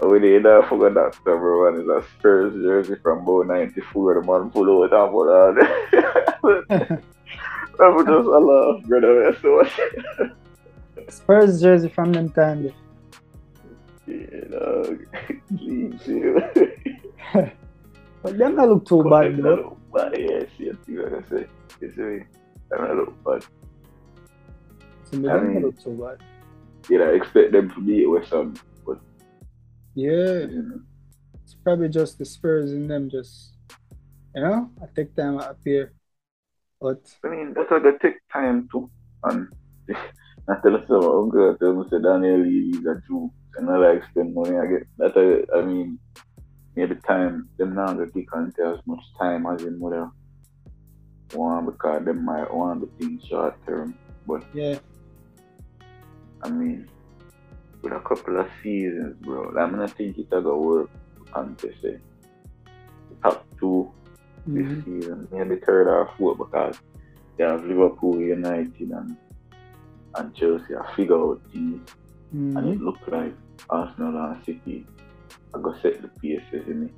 The- 0.00 0.04
uh, 0.06 0.08
When 0.08 0.22
they 0.22 0.38
not 0.38 0.68
forgot 0.68 0.94
that 0.94 1.18
number 1.26 1.58
one 1.64 1.80
is 1.80 1.88
a 1.88 2.02
Spurs 2.18 2.54
jersey 2.54 2.96
from 3.02 3.18
about 3.20 3.46
94, 3.48 4.14
the 4.14 4.20
man 4.22 4.50
pull 4.50 4.82
out 4.82 4.92
and 4.92 5.12
put 5.12 5.28
on. 5.30 7.02
I 7.80 7.88
would 7.88 8.06
just 8.06 8.28
I 8.28 8.38
laugh, 8.38 8.82
brother. 8.84 9.36
So 9.40 9.56
much. 9.62 9.80
Spurs 11.08 11.60
jersey 11.60 11.88
from 11.88 12.12
them 12.12 12.30
time. 12.30 12.70
Yeah, 14.06 14.44
dog. 14.50 15.06
Please, 15.56 16.00
you. 16.06 16.40
But 18.22 18.38
them 18.38 18.56
not 18.56 18.68
look 18.68 18.84
too 18.86 19.02
bad 19.04 19.36
though. 19.38 19.76
look 19.92 19.92
bad, 19.92 20.14
I 20.14 20.46
think 20.46 20.76
like 20.88 21.12
I 21.24 21.28
say. 21.28 21.46
You 21.80 21.92
see 21.92 22.02
me? 22.02 22.24
Them 22.70 22.80
not 22.82 22.96
look 22.96 23.24
bad. 23.24 23.42
So 25.04 25.16
I 25.16 25.20
not 25.20 25.44
mean- 25.46 25.62
look 25.62 25.82
too 25.82 25.90
bad. 26.00 26.18
You 26.88 26.98
know, 26.98 27.10
expect 27.14 27.52
them 27.52 27.70
to 27.70 27.80
beat 27.80 28.06
with 28.06 28.28
Ham. 28.30 28.54
Yeah. 29.94 30.46
It's 31.42 31.54
probably 31.62 31.88
just 31.88 32.18
the 32.18 32.24
Spurs 32.24 32.72
in 32.72 32.88
them 32.88 33.10
just 33.10 33.52
you 34.34 34.42
know, 34.42 34.70
I 34.82 34.86
take 34.94 35.14
time 35.14 35.38
to 35.38 35.50
appear. 35.50 35.92
But 36.80 37.00
I 37.24 37.28
mean, 37.28 37.52
that's 37.54 37.68
gonna 37.68 37.98
take 38.00 38.16
time 38.32 38.68
too. 38.72 38.90
And 39.24 39.48
I 40.48 40.54
tell 40.62 40.76
us 40.76 40.84
about 40.86 41.22
uncle, 41.22 41.54
I 41.54 41.58
tell 41.58 41.74
me 41.74 41.84
say 41.90 42.02
Daniel 42.02 42.44
is 42.44 42.86
a 42.86 43.00
Jew. 43.06 43.30
And 43.56 43.68
I 43.68 43.76
like 43.76 44.02
spend 44.10 44.34
money 44.34 44.56
I 44.56 44.66
get 44.66 44.86
that 44.96 45.16
I, 45.16 45.58
I 45.58 45.62
mean 45.62 45.98
maybe 46.74 46.94
time 47.06 47.50
them 47.58 47.74
not 47.74 47.98
gonna 47.98 48.10
take 48.10 48.34
on 48.34 48.52
as 48.64 48.78
much 48.86 49.04
time 49.20 49.46
as 49.46 49.62
in 49.62 49.78
have 49.92 50.10
want 51.34 51.66
because 51.66 52.04
them 52.04 52.24
might 52.24 52.52
want 52.52 52.80
the 52.80 52.86
things 52.98 53.22
short 53.28 53.54
term. 53.66 53.94
But 54.26 54.42
yeah, 54.54 54.78
I 56.42 56.48
mean 56.48 56.88
with 57.82 57.92
a 57.92 58.00
couple 58.00 58.38
of 58.40 58.48
seasons, 58.62 59.16
bro, 59.20 59.48
like, 59.50 59.64
I'm 59.64 59.76
not 59.78 59.92
think 59.96 60.18
it's 60.18 60.30
gonna 60.30 60.56
work 60.56 60.90
eh. 61.36 61.98
The 63.08 63.16
top 63.22 63.46
two 63.58 63.92
this 64.54 64.66
mhm, 64.66 64.84
season, 64.84 65.28
maybe 65.32 65.56
third 65.56 65.88
or 65.88 66.10
fourth 66.18 66.38
because 66.38 66.76
they 67.36 67.44
have 67.44 67.64
Liverpool, 67.64 68.20
United, 68.20 68.90
and 68.90 69.16
and 70.14 70.34
Chelsea. 70.34 70.74
I 70.76 70.94
figure 70.96 71.16
out 71.16 71.42
teams, 71.52 71.88
and 72.54 72.66
mhm. 72.66 72.72
it 72.74 72.80
looked 72.80 73.08
like 73.08 73.34
Arsenal 73.70 74.16
and 74.16 74.44
City 74.44 74.86
are 75.54 75.60
gonna 75.60 75.80
set 75.80 76.02
the 76.02 76.08
pace, 76.08 76.42
isn't 76.52 76.84
it? 76.90 76.94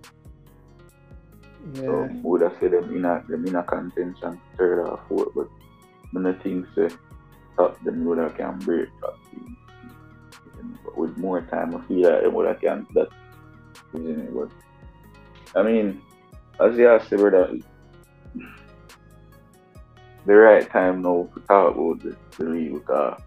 So 1.74 2.04
yeah, 2.04 2.08
would 2.22 2.42
have 2.42 2.56
said 2.60 2.72
them 2.72 2.94
in 2.94 3.04
a 3.04 3.22
them 3.28 3.46
in 3.46 3.56
a 3.56 3.62
contention 3.64 4.40
third 4.56 4.80
or 4.86 5.00
fourth, 5.08 5.30
but 5.34 5.48
many 6.12 6.36
things 6.38 6.66
say 6.74 6.88
top 7.56 7.82
them 7.84 8.04
would 8.04 8.18
have 8.18 8.36
can 8.36 8.58
break 8.58 8.88
top 9.00 9.18
teams. 9.30 9.56
With 10.96 11.16
more 11.18 11.42
time, 11.42 11.74
I 11.76 11.80
feel 11.86 12.10
like 12.10 12.22
them 12.22 12.32
would 12.32 12.46
have 12.46 12.60
can 12.60 12.86
that, 12.94 13.08
isn't 13.94 14.20
it? 14.20 14.34
But 14.34 15.60
I 15.60 15.62
mean, 15.62 16.02
as 16.60 16.76
you 16.76 16.98
said, 17.08 17.18
brother, 17.18 17.56
the 20.26 20.34
right 20.34 20.68
time 20.70 21.02
now 21.02 21.28
to 21.34 21.40
talk 21.42 21.74
about 21.74 22.02
the, 22.02 22.16
the 22.38 22.44
league 22.44 22.72
because 22.74 23.14
uh, 23.18 23.20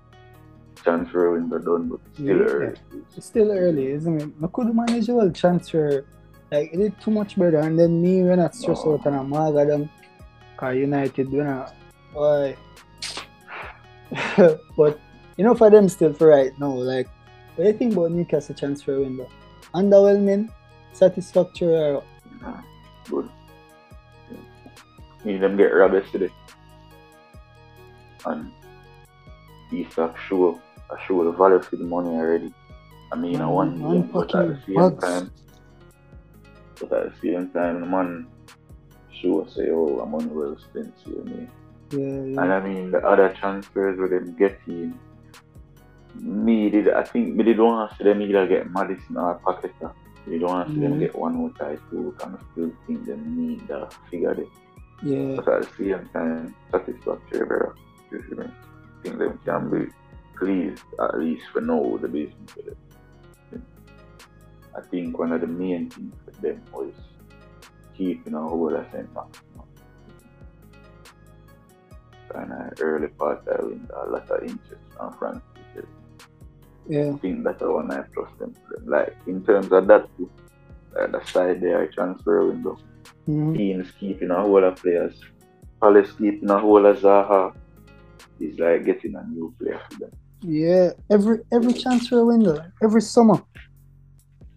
transfer 0.83 1.31
window 1.33 1.59
done, 1.59 1.89
but 1.89 1.99
it's 2.05 2.15
still 2.17 2.37
Yeah. 2.37 2.43
early. 2.43 2.75
It's 3.15 3.25
still 3.25 3.51
early, 3.51 3.87
isn't 3.91 4.21
it? 4.21 4.29
I 4.43 4.47
could 4.47 4.73
manage 4.75 5.09
well 5.09 5.31
transfer. 5.31 6.05
Like 6.51 6.73
it 6.73 6.77
did 6.77 6.99
too 7.01 7.11
much 7.11 7.37
better, 7.37 7.59
and 7.59 7.77
then 7.77 8.01
me 8.01 8.23
when 8.23 8.39
I 8.39 8.49
stress 8.49 8.85
No. 8.85 8.93
out 8.93 9.05
and 9.05 9.15
I'm 9.15 9.29
mad 9.29 9.55
at 9.57 9.67
them. 9.67 9.89
United 10.73 11.31
when 11.31 11.47
I 11.47 11.69
why 12.13 12.55
but 14.77 14.99
you 15.37 15.43
know 15.43 15.53
for 15.53 15.69
them 15.69 15.87
still 15.89 16.13
for 16.13 16.27
right 16.27 16.51
now, 16.57 16.73
like 16.73 17.07
what 17.57 17.63
do 17.63 17.71
you 17.71 17.73
think 17.77 17.93
about 17.93 18.11
Newcastle 18.11 18.53
transfer 18.55 18.99
window? 18.99 19.27
Underwhelming, 19.73 20.49
satisfactory 20.93 21.75
or 21.75 22.03
Nah, 22.41 22.61
good. 23.09 23.29
Need 25.25 25.41
them 25.41 25.57
get 25.57 25.73
robbed 25.73 25.95
yesterday. 25.95 26.29
And 28.25 28.51
Isak 29.73 30.15
show, 30.29 30.61
I 30.91 31.03
show 31.05 31.23
the 31.23 31.31
value 31.31 31.59
for 31.59 31.77
the 31.77 31.83
money 31.83 32.09
already. 32.09 32.53
I 33.11 33.15
mean, 33.15 33.41
I 33.41 33.47
want 33.47 33.79
game, 33.79 34.03
but 34.13 34.35
at 34.35 34.47
the 34.49 34.59
same 34.65 34.75
bugs. 34.75 35.03
time, 35.03 35.31
but 36.79 36.91
at 36.93 37.03
the 37.11 37.19
same 37.21 37.49
time, 37.49 37.81
the 37.81 37.87
man 37.87 38.27
show 39.19 39.47
say, 39.47 39.69
oh, 39.71 39.99
I'm 39.99 40.11
money 40.11 40.27
well 40.27 40.55
spent, 40.59 40.93
see 41.03 41.11
what 41.11 41.27
I 41.27 41.35
mean? 41.35 41.51
yeah, 41.91 42.41
And. 42.43 42.53
I 42.53 42.59
mean, 42.59 42.91
the 42.91 42.99
other 42.99 43.33
transfers 43.39 43.97
where 43.97 44.09
them 44.09 44.35
getting, 44.37 44.99
me, 46.21 46.67
I 46.91 47.03
think, 47.03 47.35
me 47.35 47.43
did 47.43 47.59
want 47.59 47.91
to 47.91 47.97
see 47.97 48.03
them 48.03 48.21
either 48.21 48.47
get 48.47 48.71
Maddison 48.71 49.17
or 49.17 49.39
Paqueta. 49.39 49.93
Me 50.25 50.39
don't 50.39 50.49
want 50.49 50.67
to 50.67 50.73
see 50.73 50.81
them 50.81 50.93
Mhm. 50.93 50.99
get 50.99 51.15
one 51.15 51.35
more 51.35 51.51
tie 51.57 51.77
two, 51.89 52.13
and 52.23 52.35
I 52.35 52.39
still 52.51 52.71
think 52.85 53.05
they 53.05 53.15
need 53.17 53.67
that 53.67 53.93
figure 54.09 54.33
there. 54.35 54.45
Yeah, 55.03 55.35
But 55.37 55.47
at 55.47 55.61
the 55.63 55.69
same 55.77 56.09
time, 56.13 56.55
satisfactory, 56.71 57.45
bro. 57.45 57.73
You 58.11 58.23
see 58.29 58.35
me? 58.35 58.45
I 58.45 59.03
think 59.03 59.17
them 59.19 59.39
can 59.45 59.69
be 59.69 59.91
pleased, 60.37 60.83
at 60.99 61.19
least 61.19 61.43
for 61.53 61.61
now, 61.61 61.97
the 62.01 62.07
business 62.07 62.51
for 62.51 62.61
them. 62.63 62.75
I 64.75 64.81
think 64.81 65.17
one 65.17 65.31
of 65.31 65.41
the 65.41 65.47
main 65.47 65.89
things 65.89 66.13
for 66.25 66.31
them 66.41 66.61
was 66.73 66.93
keeping 67.95 68.33
a 68.35 68.41
hold 68.41 68.73
of 68.73 68.85
St. 68.91 69.11
Max. 69.13 69.41
And 72.35 72.51
uh, 72.51 72.69
early 72.81 73.07
part, 73.07 73.47
I 73.47 73.63
win 73.63 73.87
a 73.95 74.09
lot 74.09 74.29
of 74.29 74.43
interest 74.43 74.81
on 74.99 75.13
France. 75.17 75.41
Yeah, 76.87 77.11
I 77.13 77.17
think 77.17 77.43
that's 77.43 77.61
one 77.61 77.91
I 77.91 78.01
trust 78.13 78.37
them. 78.39 78.53
Like, 78.85 79.15
in 79.27 79.43
terms 79.45 79.71
of 79.71 79.87
that, 79.87 80.07
too, 80.17 80.29
uh, 80.99 81.07
the 81.07 81.23
side 81.25 81.61
there, 81.61 81.87
transfer 81.87 82.45
window 82.47 82.77
mhm. 83.27 83.55
teams 83.55 83.91
keeping 83.99 84.31
a 84.31 84.41
whole 84.41 84.63
of 84.63 84.75
players. 84.77 85.15
Palace 85.81 86.11
keeping 86.17 86.49
a 86.49 86.57
whole 86.57 86.85
of 86.85 86.97
Zaha 86.97 87.53
is 88.39 88.57
like 88.59 88.85
getting 88.85 89.15
a 89.15 89.23
new 89.27 89.53
player 89.59 89.79
for 89.89 89.99
them. 89.99 90.11
yeah. 90.41 90.91
Every 91.09 91.39
every 91.51 91.73
transfer 91.73 92.25
window, 92.25 92.57
every 92.81 93.01
summer, 93.01 93.39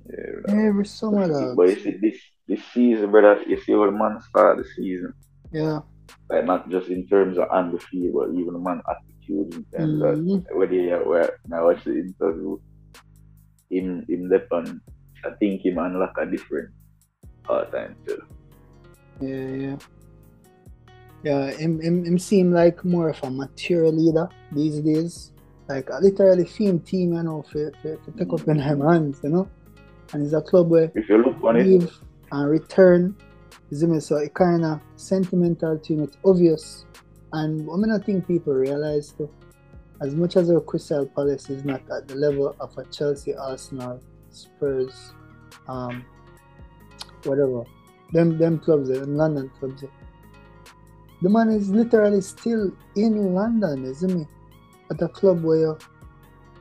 Yeah, 0.08 0.66
every 0.68 0.87
summer, 0.87 1.28
dog. 1.28 1.56
but 1.56 1.68
you 1.70 1.76
see 1.80 1.96
this 2.00 2.18
this 2.49 2.64
season, 2.75 3.10
brother, 3.10 3.42
you 3.46 3.56
see 3.60 3.72
how 3.72 3.84
the 3.87 3.92
man 3.92 4.20
start 4.28 4.58
the 4.58 4.64
season. 4.76 5.12
Yeah, 5.52 5.80
Like 6.28 6.44
not 6.44 6.68
just 6.70 6.88
in 6.88 7.06
terms 7.06 7.38
of 7.38 7.49
on 7.50 7.72
the 7.72 7.78
field, 7.78 8.14
but 8.14 8.30
even 8.38 8.54
the 8.54 8.58
man 8.60 8.82
attitude 8.88 9.09
in 9.30 9.64
terms 9.72 10.02
uh, 10.02 10.06
Mhm. 10.06 10.50
of 10.50 10.56
whether 10.56 10.75
you 10.75 10.94
uh, 10.94 11.04
were 11.04 11.30
now 11.49 11.66
watch 11.66 11.84
the 11.84 11.94
interview. 11.99 12.58
Him 13.70 14.04
him 14.08 14.30
on 14.52 14.80
I 15.25 15.30
think 15.38 15.64
him 15.64 15.78
unlock 15.78 16.16
a 16.18 16.26
different 16.26 16.70
part 17.44 17.72
time 17.72 17.96
too. 18.06 18.22
yeah, 19.20 19.46
yeah. 19.64 19.76
Yeah, 21.22 21.50
him, 21.50 21.80
him, 21.80 22.04
him 22.04 22.18
seem 22.18 22.50
like 22.50 22.82
more 22.82 23.10
of 23.10 23.22
a 23.22 23.30
mature 23.30 23.90
leader 23.90 24.26
these 24.52 24.80
days. 24.80 25.32
Like 25.68 25.90
I 25.90 25.99
literally 25.99 26.44
him 26.44 26.80
team, 26.80 27.12
you 27.12 27.22
know, 27.22 27.42
for, 27.42 27.70
for, 27.82 27.99
for 27.99 28.10
take 28.12 28.32
up 28.32 28.49
in 28.49 28.58
him 28.58 28.78
mm-hmm. 28.78 28.88
hands, 28.88 29.20
you 29.22 29.28
know. 29.28 29.49
And 30.12 30.25
it's 30.25 30.32
a 30.32 30.40
club 30.40 30.70
where 30.70 30.90
If 30.94 31.08
you 31.08 31.18
look 31.18 31.42
on 31.44 31.56
it, 31.56 31.66
leave 31.66 31.92
and 32.32 32.50
return. 32.50 33.16
You 33.70 33.87
me? 33.87 34.00
So 34.00 34.16
it 34.16 34.34
kind 34.34 34.64
of 34.64 34.80
sentimental 34.96 35.78
to 35.78 35.94
him. 35.94 36.02
It's 36.02 36.16
obvious. 36.25 36.87
And 37.32 37.68
I 37.70 37.76
mean, 37.76 37.90
I 37.90 37.99
think 37.99 38.26
people 38.26 38.54
realize 38.54 39.12
too, 39.12 39.30
as 40.00 40.14
much 40.14 40.37
as 40.37 40.50
our 40.50 40.60
Crystal 40.60 41.06
Palace 41.06 41.50
is 41.50 41.64
not 41.64 41.82
at 41.90 42.08
the 42.08 42.14
level 42.14 42.56
of 42.58 42.76
a 42.78 42.84
Chelsea, 42.87 43.34
Arsenal, 43.34 44.00
Spurs, 44.30 45.12
um, 45.68 46.04
whatever, 47.25 47.64
them 48.12 48.38
them 48.38 48.58
clubs, 48.58 48.88
them 48.88 49.16
London 49.16 49.50
clubs. 49.58 49.84
The 51.22 51.28
man 51.28 51.50
is 51.50 51.68
literally 51.68 52.22
still 52.22 52.72
in 52.96 53.34
London, 53.34 53.84
isn't 53.84 54.18
he? 54.18 54.26
At 54.90 55.02
a 55.02 55.08
club 55.08 55.44
where 55.44 55.58
you're 55.58 55.78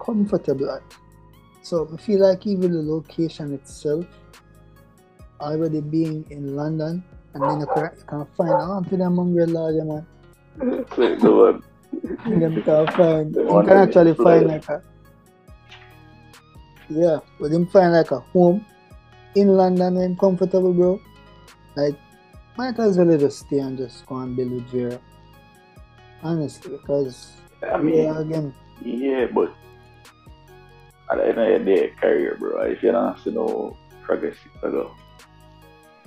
comfortable 0.03 0.69
at. 0.69 0.83
So 1.61 1.89
I 1.93 1.97
feel 1.97 2.21
like 2.21 2.45
even 2.45 2.73
the 2.73 2.81
location 2.81 3.53
itself, 3.53 4.05
already 5.39 5.81
being 5.81 6.25
in 6.29 6.55
London, 6.55 7.03
and 7.33 7.43
then 7.43 7.59
you 7.61 7.67
can, 7.67 8.25
find 8.35 8.51
out 8.51 8.89
to 8.89 8.97
them 8.97 9.17
umbrella, 9.17 9.73
yeah, 9.73 9.83
man. 9.83 10.05
So 10.57 11.15
the 11.15 11.31
one. 11.31 11.63
And 12.25 12.41
then 12.41 12.53
you 12.53 12.61
can 12.61 12.87
find, 12.87 13.33
The 13.33 13.41
you 13.43 13.63
can 13.63 13.69
actually 13.69 14.13
find 14.13 14.47
like- 14.47 14.69
a, 14.69 14.81
yeah, 16.89 17.19
but 17.39 17.51
him 17.51 17.67
find 17.67 17.93
like 17.93 18.11
a 18.11 18.19
home 18.19 18.65
in 19.35 19.47
London 19.49 19.97
and 19.97 20.19
comfortable, 20.19 20.73
bro. 20.73 20.99
Like, 21.75 21.95
might 22.57 22.77
as 22.79 22.97
well 22.97 23.17
just 23.17 23.39
stay 23.45 23.59
and 23.59 23.77
just 23.77 24.05
go 24.05 24.17
and 24.17 24.35
build 24.35 24.51
with 24.51 24.67
Vieira. 24.71 24.99
Honestly, 26.23 26.71
because 26.77 27.33
I 27.71 27.77
mean, 27.77 27.95
yeah, 28.03 28.19
again, 28.19 28.53
Yeah, 28.83 29.27
but 29.33 29.53
at 31.11 31.17
the 31.17 31.27
end 31.27 31.39
of 31.39 31.65
the 31.65 31.75
day, 31.75 31.87
career, 32.01 32.35
bro, 32.39 32.61
if 32.63 32.83
you 32.83 32.91
don't 32.91 33.17
see 33.19 33.31
no 33.31 33.77
progress, 34.03 34.35
it's 34.45 34.61
go. 34.61 34.91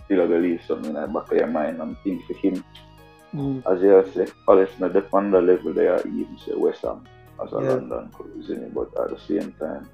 Still 0.04 0.26
gonna 0.26 0.40
leave 0.40 0.60
something 0.66 0.94
in 0.94 1.00
the 1.00 1.06
back 1.06 1.30
of 1.32 1.38
your 1.38 1.46
mind 1.46 1.80
and 1.80 1.96
think 2.04 2.24
for 2.26 2.34
him. 2.34 2.62
Mm, 3.34 3.62
As 3.66 3.82
you 3.82 4.04
say, 4.14 4.32
Palace 4.46 4.70
not 4.78 4.92
the 4.92 5.06
on 5.12 5.30
the 5.30 5.40
level 5.40 5.72
they 5.72 5.86
are 5.88 6.00
even 6.06 6.36
say 6.38 6.52
West 6.54 6.82
Ham. 6.82 7.06
as 7.42 7.52
a 7.52 7.56
Yeah. 7.58 7.74
London 7.74 8.10
club, 8.10 8.30
isn't 8.38 8.62
it? 8.62 8.74
But 8.74 8.90
at 9.00 9.10
the 9.10 9.18
same 9.18 9.52
time, 9.54 9.88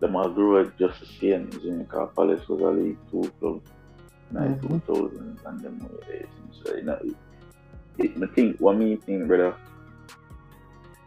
them 0.00 0.16
all 0.16 0.30
just 0.78 1.00
the 1.00 1.06
same, 1.06 1.48
isn't 1.48 1.80
it? 1.80 1.88
Because 1.88 2.10
Palace 2.16 2.48
was 2.48 2.60
a 2.60 2.70
League 2.70 2.98
Two 3.10 3.30
club, 3.38 3.60
nine 4.30 4.56
Mhm. 4.56 4.62
two 4.62 4.80
thousand, 4.86 5.38
and 5.44 5.60
them 5.62 5.78
were 5.80 6.14
it? 6.14 6.28
So 6.64 6.74
you 6.74 6.82
know, 6.84 6.98
it, 7.04 7.16
it, 7.98 8.16
me 8.16 8.26
think 8.34 8.56
what 8.60 8.76
me 8.76 8.96
think, 8.96 9.26
brother. 9.28 9.54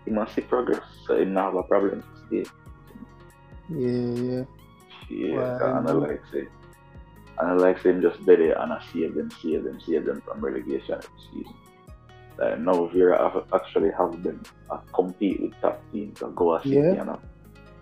He 0.05 0.11
must 0.11 0.35
see 0.35 0.41
progress, 0.41 0.83
so 1.07 1.17
he 1.17 1.25
not 1.25 1.53
have 1.53 1.55
a 1.55 1.63
problem 1.63 2.01
to 2.01 2.07
stay. 2.27 2.45
Yeah, 3.69 4.13
yeah. 4.23 4.43
Yeah, 5.09 5.57
well, 5.59 5.77
and 5.77 5.87
I 5.87 5.91
like 5.93 6.21
say, 6.31 6.47
and 7.39 7.49
I 7.49 7.53
like 7.53 7.81
saying 7.81 8.01
just 8.01 8.23
better 8.25 8.51
and 8.53 8.73
I 8.73 8.83
save 8.93 9.15
them, 9.15 9.29
save 9.41 9.63
them, 9.63 9.79
save 9.85 10.05
them 10.05 10.21
from 10.21 10.39
relegation 10.41 10.95
every 10.95 11.19
season. 11.31 11.53
Like 12.37 12.59
now 12.59 12.73
Vieira 12.93 13.31
have 13.33 13.45
actually 13.53 13.91
have 13.97 14.23
them 14.23 14.41
uh, 14.69 14.77
compete 14.93 15.41
with 15.41 15.53
top 15.61 15.81
teams 15.91 16.21
and 16.21 16.35
go 16.35 16.55
a 16.55 16.61
city 16.63 16.75
Yeah. 16.75 17.01
and 17.01 17.09
uh, 17.11 17.17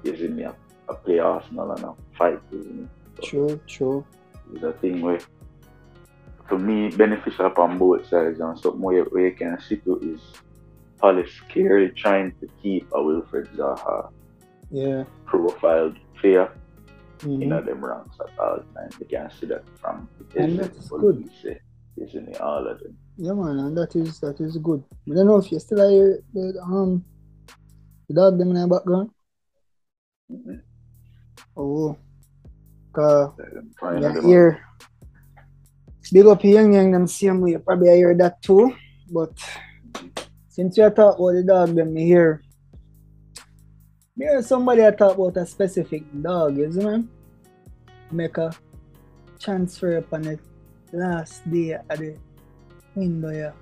isn't 0.03 0.35
me 0.35 0.43
a, 0.43 0.55
a 0.89 0.95
play 0.95 1.19
Arsenal 1.19 1.71
and 1.71 1.83
a 1.85 1.93
fight, 2.17 2.39
isn't 2.51 2.89
it? 3.17 3.23
True, 3.23 3.59
true. 3.67 4.05
It's 4.53 4.63
a 4.63 4.73
thing 4.73 5.01
where 5.01 5.19
for 6.49 6.57
me 6.57 6.89
beneficial 6.89 7.45
upon 7.45 7.77
both 7.77 8.05
sides 8.07 8.39
and 8.41 8.59
something 8.59 8.81
where, 8.81 9.03
where 9.05 9.27
you 9.27 9.35
can 9.35 9.57
see 9.61 9.77
to 9.77 9.97
is 9.99 10.21
Palace 10.99 11.31
clearly 11.49 11.89
trying 11.89 12.31
to 12.41 12.47
keep 12.61 12.87
a 12.91 12.97
Wilfried 12.97 13.47
Zaha 13.55 14.09
Yeah. 14.69 15.03
profiled 15.25 15.97
player 16.19 16.51
Mhm. 17.21 17.41
in 17.43 17.49
them 17.49 17.85
ranks 17.85 18.17
at 18.19 18.39
all 18.39 18.59
times. 18.73 18.95
You 18.99 19.05
can 19.05 19.29
see 19.31 19.45
that 19.47 19.63
from 19.79 20.07
And 20.35 20.57
that's 20.59 20.89
good. 20.89 21.17
we 21.17 21.29
say, 21.41 21.59
isn't? 21.97 22.39
All 22.41 22.67
of 22.67 22.79
them. 22.79 22.97
Yeah, 23.17 23.33
man, 23.33 23.59
and 23.59 23.77
that 23.77 23.95
is 23.95 24.19
that 24.21 24.39
is 24.41 24.57
good. 24.57 24.83
I 25.09 25.13
don't 25.15 25.27
know 25.27 25.37
if 25.37 25.51
you 25.51 25.59
still 25.59 25.87
hear 25.89 26.23
the 26.33 26.59
um 26.63 27.05
the 28.07 28.13
dog 28.15 28.37
them 28.37 28.49
in 28.49 28.55
the 28.61 28.67
background. 28.67 29.09
Mm-hmm. 30.31 30.55
Oh, 31.57 31.97
Trying 32.93 34.01
yeah, 34.01 34.21
hear 34.21 34.59
big 36.11 36.25
up 36.25 36.43
young 36.43 36.73
young 36.73 36.91
them 36.91 37.07
same 37.07 37.41
way. 37.41 37.57
Probably 37.57 37.89
I 37.91 37.95
hear 37.95 38.15
that 38.17 38.41
too. 38.41 38.73
But 39.11 39.31
since 40.49 40.77
you 40.77 40.89
talk 40.89 41.19
about 41.19 41.33
the 41.33 41.43
dog 41.43 41.75
them, 41.75 41.93
me 41.93 42.05
hear 42.05 42.41
me 44.21 44.27
hear 44.27 44.41
somebody 44.43 44.85
I 44.85 44.91
talk 44.91 45.17
about 45.17 45.35
a 45.37 45.45
specific 45.47 46.03
dog, 46.21 46.55
see 46.55 46.79
man? 46.79 47.09
Make 48.11 48.37
a 48.37 48.53
transfer 49.39 49.97
upon 49.97 50.21
the 50.21 50.39
last 50.93 51.49
day 51.49 51.73
at 51.73 51.97
the 51.97 52.15
window, 52.93 53.31
yeah. 53.31 53.53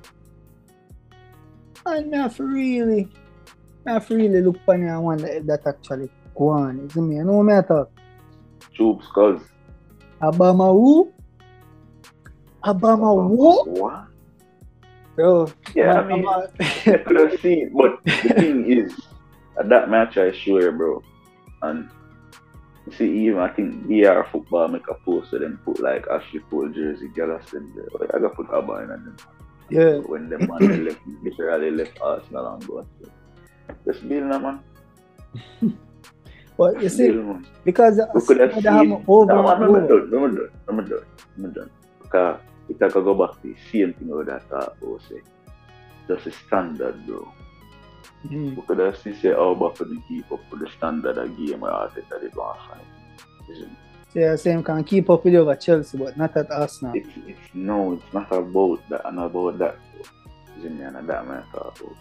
And 1.85 2.11
me 2.11 2.17
have 2.17 2.35
to 2.37 2.43
really, 2.43 3.07
me 3.85 3.87
have 3.87 4.07
to 4.09 4.15
really 4.17 4.41
look 4.41 4.57
upon 4.57 4.83
it 4.83 4.87
and 4.87 5.01
wonder 5.01 5.27
if 5.27 5.45
that 5.45 5.65
actually 5.65 6.09
go 6.35 6.49
on. 6.49 6.89
See 6.89 6.99
me? 6.99 7.15
You 7.15 7.23
know 7.23 7.39
what 7.39 7.55
I 7.55 7.61
talk? 7.61 7.91
Tube 8.75 9.01
skulls. 9.03 9.41
Obama 10.21 10.73
who? 10.73 11.13
Obama 12.65 13.29
who? 13.29 13.63
What? 13.79 14.07
Bro, 15.15 15.53
Yeah, 15.73 16.01
I 16.01 16.07
mean, 16.07 16.25
I 16.27 16.97
could 17.05 17.15
have 17.15 17.39
seen, 17.39 17.71
but 17.73 18.03
the 18.03 18.33
thing 18.33 18.69
is, 18.69 18.93
that 19.65 19.89
match 19.89 20.17
I 20.17 20.31
you, 20.31 20.71
bro, 20.71 21.03
and 21.63 21.89
see, 22.97 23.25
even 23.27 23.39
I 23.39 23.49
think 23.49 23.85
VR 23.87 24.29
football 24.31 24.67
make 24.67 24.87
a 24.89 24.93
post 24.95 25.33
of 25.33 25.41
them 25.41 25.59
put 25.65 25.79
like 25.81 26.05
Ashley 26.09 26.39
Cole 26.49 26.69
jersey, 26.69 27.09
Gallaston, 27.09 27.73
there. 27.75 27.87
Like, 27.99 28.15
I 28.15 28.19
got 28.19 28.35
put 28.35 28.47
Auba 28.47 28.83
in 28.83 28.91
and 28.91 29.05
them. 29.07 29.17
yeah, 29.69 29.97
When 29.97 30.29
them 30.29 30.47
man 30.47 30.59
they 30.59 30.77
left, 30.77 31.01
literally 31.23 31.71
left 31.71 31.99
Arsenal 32.01 32.53
and 32.53 32.67
go. 32.67 32.85
Just 33.85 34.07
build 34.07 34.31
them, 34.31 34.41
man. 34.41 35.77
but 36.57 36.81
you 36.81 36.89
see, 36.89 37.11
because 37.63 38.00
We 38.13 38.22
could 38.22 38.39
have 38.39 38.53
seen. 38.53 39.03
over 39.07 39.33
No, 39.33 39.39
and 39.48 39.50
I'm 39.50 39.59
not 39.61 39.69
over. 39.69 39.87
done. 39.87 40.13
I'm 40.13 40.35
done. 40.35 40.50
I'm 40.67 40.85
done. 40.87 41.05
I'm 41.37 41.53
done. 41.53 41.69
Because 42.01 42.39
if 42.69 42.81
I 42.81 42.89
could 42.89 43.03
go 43.03 43.13
back 43.13 43.41
to 43.41 43.48
the 43.50 43.55
same 43.72 43.93
thing 43.93 44.07
with 44.09 44.27
that 44.27 44.43
uh, 44.51 44.67
about, 44.81 45.01
say, 45.09 45.22
just 46.07 46.25
a 46.27 46.31
standard, 46.31 47.05
bro. 47.05 47.31
We 48.29 48.62
could 48.68 48.79
have 48.79 48.98
seen, 48.98 49.16
say, 49.22 49.29
how 49.29 49.53
to 49.53 50.03
keep 50.07 50.31
up 50.31 50.40
with 50.51 50.59
the 50.62 50.70
standard 50.77 51.18
of 51.18 51.38
game 51.38 51.62
where 51.62 51.72
Arteta 51.72 52.20
did 52.22 52.35
want 52.35 52.59
to 52.59 52.68
find. 52.68 53.70
So 54.14 54.20
you're 54.20 54.64
can 54.64 54.83
keep 54.83 55.09
up 55.09 55.24
with 55.24 55.33
you 55.33 55.42
over 55.42 55.55
Chelsea, 55.55 55.98
but 55.98 56.18
not 56.18 56.35
at 56.35 56.51
Arsenal. 56.51 56.96
it? 56.96 57.05
It's, 57.05 57.09
it's, 57.27 57.40
no, 57.53 57.94
it's 57.94 58.14
not 58.14 58.31
about 58.31 58.81
that 58.90 59.07
and 59.07 59.20
about 59.20 59.59
that. 59.59 59.77
Isn't 60.57 60.81
it? 60.81 60.96
And 60.96 61.07
that 61.07 61.27
man 61.27 61.44
talk 61.53 61.79
about. 61.79 61.96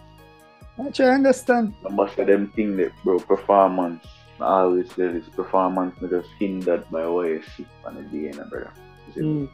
I 0.87 0.89
try 0.91 1.07
understand. 1.07 1.73
Some 1.83 1.99
of 1.99 2.15
them 2.15 2.51
think 2.55 2.77
that, 2.77 2.91
bro, 3.03 3.19
performance, 3.19 4.05
I 4.39 4.61
always 4.61 4.87
say 4.93 5.07
this, 5.07 5.27
performance 5.29 5.95
just 6.09 6.29
hindered 6.39 6.89
by 6.89 7.05
what 7.07 7.27
you 7.27 7.43
see 7.55 7.67
on 7.85 7.95
the 7.95 8.17
you 8.17 8.31
know, 8.31 8.45
brother. 8.45 8.71
Isn't? 9.09 9.23
Mm. 9.23 9.49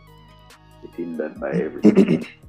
It 0.83 0.95
hindered 0.95 1.39
by 1.39 1.51
everything. 1.51 2.25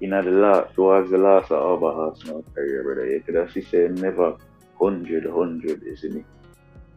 in 0.00 0.10
the 0.10 0.22
last, 0.22 0.74
towards 0.74 1.10
the 1.10 1.18
last 1.18 1.50
of 1.50 1.82
our 1.82 2.10
Arsenal 2.10 2.44
career, 2.54 2.82
brother, 2.82 3.06
you 3.08 3.20
could 3.20 3.34
have 3.34 3.52
see 3.52 3.62
say 3.62 3.88
never 3.88 4.36
100, 4.78 5.32
100, 5.32 5.82
isn't 5.84 6.18
it? 6.18 6.24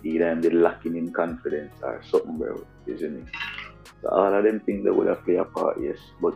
Either 0.03 0.29
I'm 0.29 0.41
lacking 0.41 0.95
in 0.95 1.11
confidence 1.11 1.73
or 1.81 2.01
something, 2.09 2.37
bro, 2.37 2.65
isn't 2.87 3.27
it? 3.27 3.35
So 4.01 4.09
all 4.09 4.33
of 4.33 4.43
them 4.43 4.59
things 4.61 4.85
that 4.85 4.93
would 4.93 5.07
have 5.07 5.23
played 5.23 5.39
a 5.39 5.45
part, 5.45 5.77
yes, 5.81 5.97
but 6.21 6.35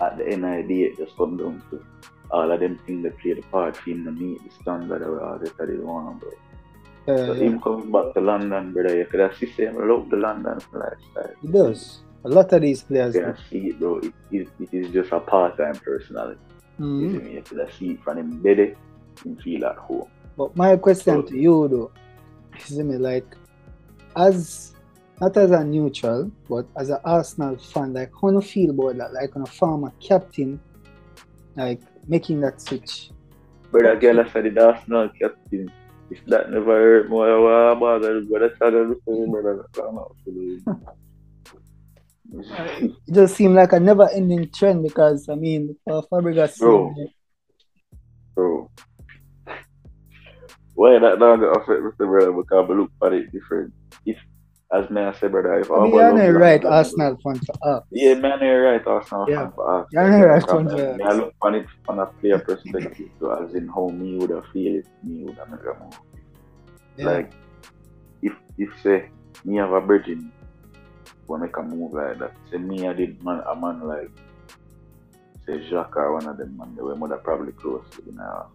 at 0.00 0.18
the 0.18 0.26
end 0.28 0.44
of 0.44 0.68
the 0.68 0.74
day, 0.74 0.80
it 0.82 0.98
just 0.98 1.16
comes 1.16 1.40
down 1.40 1.62
to 1.70 1.84
all 2.30 2.50
of 2.50 2.60
them 2.60 2.78
things 2.86 3.02
that 3.04 3.18
played 3.18 3.38
a 3.38 3.42
part 3.42 3.76
for 3.76 3.90
him 3.90 4.04
to 4.04 4.12
meet 4.12 4.42
the 4.42 4.62
standard 4.62 5.02
of 5.02 5.22
all 5.22 5.38
that 5.38 5.56
did 5.66 5.82
want, 5.82 6.20
bro. 6.20 6.30
So 7.06 7.32
Uh, 7.32 7.34
him 7.34 7.60
coming 7.60 7.90
back 7.90 8.14
to 8.14 8.20
London, 8.20 8.72
brother, 8.72 8.96
you 8.96 9.06
could 9.06 9.20
have 9.20 9.36
see 9.36 9.50
say 9.52 9.64
him 9.64 9.76
love 9.88 10.08
the 10.10 10.16
London 10.16 10.58
lifestyle. 10.72 11.34
He 11.42 11.48
does. 11.48 12.02
A 12.24 12.28
lot 12.28 12.52
of 12.52 12.62
these 12.62 12.82
players. 12.82 13.14
You 13.14 13.22
can 13.22 13.36
see 13.50 13.58
it, 13.68 13.78
bro. 13.80 13.98
It, 13.98 14.12
it, 14.30 14.48
it 14.60 14.68
is 14.72 14.92
just 14.92 15.10
a 15.12 15.20
part-time 15.20 15.74
personality. 15.76 16.40
You 16.78 16.84
Mhm. 16.86 17.12
see 17.12 17.18
me? 17.24 17.32
You 17.34 17.68
see 17.78 17.90
it 17.92 18.02
from 18.02 18.18
him 18.18 18.42
better 18.42 18.74
and 19.24 19.40
feel 19.42 19.64
at 19.66 19.76
home. 19.76 20.08
But 20.36 20.56
my 20.56 20.76
question 20.76 21.14
So- 21.14 21.22
to 21.22 21.36
you 21.36 21.68
though, 21.68 21.90
is 22.66 22.78
me 22.78 22.96
like, 22.96 23.36
as 24.16 24.74
not 25.20 25.36
as 25.36 25.50
a 25.50 25.64
neutral, 25.64 26.30
but 26.48 26.66
as 26.76 26.90
an 26.90 26.98
Arsenal 27.04 27.56
fan, 27.56 27.92
like 27.92 28.10
how 28.20 28.28
do 28.28 28.34
you 28.36 28.40
feel 28.40 28.70
about 28.70 28.96
that? 28.98 29.12
Like 29.12 29.34
on 29.36 29.42
a 29.42 29.46
former 29.46 29.92
captain, 30.00 30.58
like 31.56 31.80
making 32.08 32.40
that 32.40 32.60
switch. 32.60 33.10
But 33.70 33.82
that 33.82 34.00
girl 34.00 34.20
I 34.20 34.28
said 34.30 34.44
the 34.54 34.66
Arsenal 34.66 35.08
captain, 35.20 35.70
if 36.10 36.24
that 36.26 36.50
never 36.50 36.74
hurt 36.74 37.10
me, 37.10 37.16
I 37.16 37.36
was 37.38 37.78
bother, 37.80 38.20
but 38.30 38.40
that's 38.40 38.58
how 38.60 38.70
they 38.70 38.78
look 38.84 38.98
at 39.06 39.30
brother. 39.30 39.66
I'm 39.86 39.94
not 39.94 40.12
it. 40.26 40.62
It 42.34 42.92
just 43.12 43.36
seemed 43.36 43.54
like 43.54 43.72
a 43.72 43.80
never-ending 43.80 44.50
trend 44.52 44.82
because 44.82 45.28
I 45.28 45.34
mean, 45.34 45.76
uh, 45.90 46.02
Fabregas. 46.10 46.58
Bro. 46.58 46.94
Bro. 48.34 48.70
Why 50.74 50.98
that 50.98 51.18
dog 51.18 51.40
got 51.40 51.56
affect 51.62 51.82
Mr. 51.82 52.08
Brother 52.08 52.32
because 52.32 52.70
I 52.70 52.72
look 52.72 52.90
at 53.04 53.12
it 53.12 53.30
different. 53.30 53.72
If, 54.06 54.16
as 54.72 54.86
I 54.90 55.12
say, 55.20 55.28
brother, 55.28 55.60
if 55.60 55.70
I 55.70 55.74
all 55.74 55.82
mean, 55.82 55.92
my 55.92 56.24
you're 56.24 56.32
not 56.32 56.40
right, 56.40 56.64
Arsenal 56.64 57.18
fan 57.22 57.38
for 57.40 57.68
us. 57.68 57.84
Yeah, 57.90 58.14
man, 58.14 58.40
you're 58.40 58.64
right, 58.64 58.86
Arsenal 58.86 59.26
Yeah. 59.28 59.42
fan 59.42 59.52
for 59.52 59.80
us. 59.80 59.86
You're 59.92 60.28
right, 60.28 60.40
Because, 60.40 60.54
one, 60.54 60.68
uh, 60.72 60.96
yeah. 60.98 61.08
I 61.08 61.12
look 61.12 61.34
on 61.42 61.54
it 61.54 61.66
from 61.84 61.98
a 61.98 62.06
player 62.06 62.38
perspective, 62.38 63.10
so 63.20 63.30
as 63.44 63.54
in 63.54 63.68
how 63.68 63.88
me 63.88 64.16
would 64.16 64.30
have 64.30 64.46
feel 64.52 64.76
it, 64.76 64.86
me 65.04 65.24
would 65.24 65.36
have 65.36 65.50
made 65.50 65.60
a 65.60 65.78
move. 65.78 66.00
Yeah. 66.96 67.04
Like, 67.04 67.32
if 68.22 68.32
if 68.56 68.70
say 68.82 69.10
me 69.44 69.56
have 69.56 69.72
a 69.72 69.80
virgin, 69.80 70.32
make 71.38 71.56
a 71.56 71.62
move 71.62 71.92
like 71.92 72.18
that. 72.18 72.32
Say 72.50 72.58
me 72.58 72.86
I 72.86 72.92
did 72.92 73.22
man 73.24 73.42
a 73.46 73.54
man 73.54 73.86
like 73.86 74.10
say 75.46 75.60
Jacques 75.68 75.96
or 75.96 76.14
one 76.14 76.26
of 76.26 76.36
them 76.36 76.56
man, 76.56 76.74
they 76.76 76.82
were 76.82 76.96
mother 76.96 77.16
probably 77.16 77.52
close 77.52 77.84
to 77.92 78.02
the 78.02 78.12
now. 78.12 78.48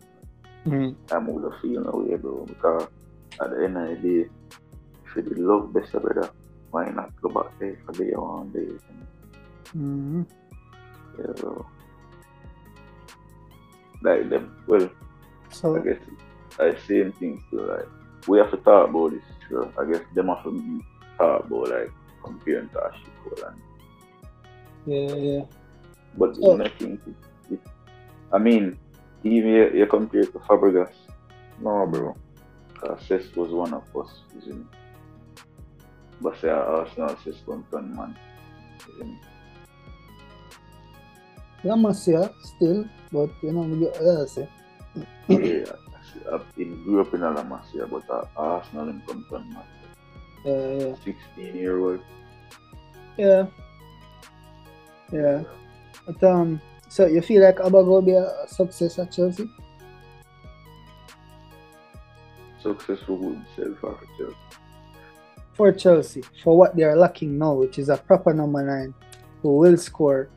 Mhm. 0.66 0.96
I 1.12 1.18
would 1.18 1.44
have 1.44 1.62
feel 1.62 1.82
no 1.82 2.04
way, 2.04 2.16
bro, 2.16 2.46
because 2.46 2.88
at 3.42 3.50
the 3.52 3.64
end 3.64 3.78
of 3.78 3.88
the 3.90 3.96
day, 3.96 4.30
if 5.06 5.16
you 5.16 5.48
love 5.48 5.74
best 5.74 5.92
brother, 5.94 6.30
why 6.72 6.90
not 6.90 7.12
go 7.22 7.30
back 7.30 7.58
there 7.60 7.78
for 7.86 7.94
the 7.94 8.12
one 8.16 8.50
day? 8.52 8.68
Mhm. 9.76 10.26
Yeah, 11.20 11.34
bro. 11.38 11.66
Like 14.02 14.30
them, 14.30 14.56
well, 14.68 14.90
So 15.50 15.76
I 15.76 15.80
guess 15.80 16.00
I 16.60 16.76
same 16.88 17.12
things 17.14 17.42
too. 17.50 17.62
Like 17.62 17.88
we 18.28 18.38
have 18.40 18.52
to 18.52 18.58
talk 18.58 18.90
about 18.90 19.12
this. 19.12 19.24
So 19.50 19.72
I 19.80 19.92
guess 19.92 20.04
them 20.14 20.28
have 20.28 20.44
to 20.44 20.82
talk 21.18 21.46
about 21.46 21.70
like 21.70 21.92
Cole 23.24 23.48
and 23.48 23.62
yeah, 24.86 25.16
yeah. 25.16 25.42
but 26.18 26.38
I 26.62 26.70
think 26.70 27.02
it, 27.08 27.54
it, 27.54 27.60
I 28.32 28.38
mean 28.38 28.78
even 29.24 29.50
you, 29.50 29.70
you 29.74 29.86
compare 29.88 30.24
to 30.24 30.40
Fabregas. 30.40 30.94
No 31.60 31.86
bro. 31.88 32.16
Cesc 33.08 33.36
was 33.36 33.50
one 33.50 33.74
of 33.74 33.84
us, 33.96 34.22
isn't 34.38 34.62
it? 34.62 35.44
But 36.22 36.40
say 36.40 36.50
Arsenal 36.50 37.16
Cesc 37.16 37.46
one 37.46 37.64
ton 37.72 37.96
man. 37.96 38.16
Isn't 38.96 39.18
it? 41.64 42.34
Still, 42.44 42.86
but 43.12 43.30
you 43.42 43.52
know, 43.52 43.62
we 43.62 43.80
get 43.80 43.98
uh, 43.98 44.26
say. 44.26 44.48
yeah, 45.28 45.66
in 46.58 46.84
grew 46.84 47.02
up 47.02 47.14
in 47.14 47.22
Alamasia, 47.22 47.90
but 47.90 48.10
uh, 48.10 48.26
Arsenal 48.36 48.90
in 48.90 49.02
come 49.08 49.26
from 49.28 49.58
man. 50.48 50.94
Uh, 50.94 50.96
16 51.04 51.56
year 51.56 51.80
old. 51.80 52.00
yeah. 53.18 53.48
Yeah. 55.12 55.44
But 56.06 56.24
um 56.24 56.62
so 56.90 57.06
you 57.06 57.22
feel 57.22 57.44
like 57.44 57.58
Auba 57.58 57.86
will 57.86 58.02
be 58.02 58.14
a 58.14 58.48
success 58.48 58.98
at 59.00 59.12
Chelsea? 59.12 59.50
Successful 62.62 63.18
with 63.18 63.40
self 63.56 63.78
for 63.80 64.00
Chelsea. 64.18 64.36
For 65.54 65.72
Chelsea, 65.72 66.24
for 66.44 66.58
what 66.58 66.76
they 66.76 66.84
are 66.84 66.96
lacking 66.96 67.38
now, 67.38 67.54
which 67.54 67.80
is 67.80 67.90
a 67.90 67.98
proper 67.98 68.34
number 68.34 68.64
nine 68.64 68.94
who 69.42 69.58
will 69.58 69.78
score 69.78 70.30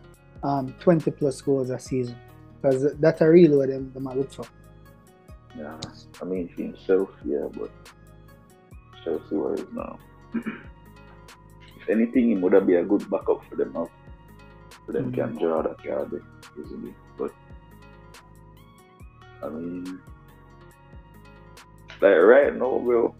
um 0.42 0.74
20 0.80 1.10
plus 1.12 1.40
goals 1.40 1.70
a 1.70 1.78
season. 1.78 2.16
Because 2.60 2.94
that's 2.96 3.20
a 3.22 3.28
real 3.28 3.56
what 3.58 3.70
them, 3.70 3.90
them 3.92 4.06
are 4.06 4.14
look 4.14 4.32
for. 4.32 4.44
Yeah, 5.56 5.78
I 6.20 6.24
mean, 6.24 6.48
for 6.48 6.62
himself, 6.62 7.08
yeah, 7.24 7.46
but 7.52 7.70
Chelsea 9.04 9.36
where 9.36 9.54
is 9.54 9.64
now. 9.72 9.98
if 10.34 11.88
anything, 11.88 12.32
it 12.32 12.40
would 12.40 12.52
have 12.52 12.66
be 12.66 12.74
a 12.76 12.84
good 12.84 13.08
backup 13.10 13.44
for 13.48 13.56
them 13.56 13.72
now. 13.72 13.88
For 14.86 14.92
them 14.92 15.10
Mhm. 15.10 15.14
can 15.14 15.38
draw 15.38 15.62
that 15.62 15.82
card 15.82 16.12
easily. 16.58 16.94
But 17.18 17.32
I 19.42 19.48
mean, 19.48 20.00
like 22.00 22.16
right 22.18 22.54
now, 22.54 22.78
bro. 22.78 23.14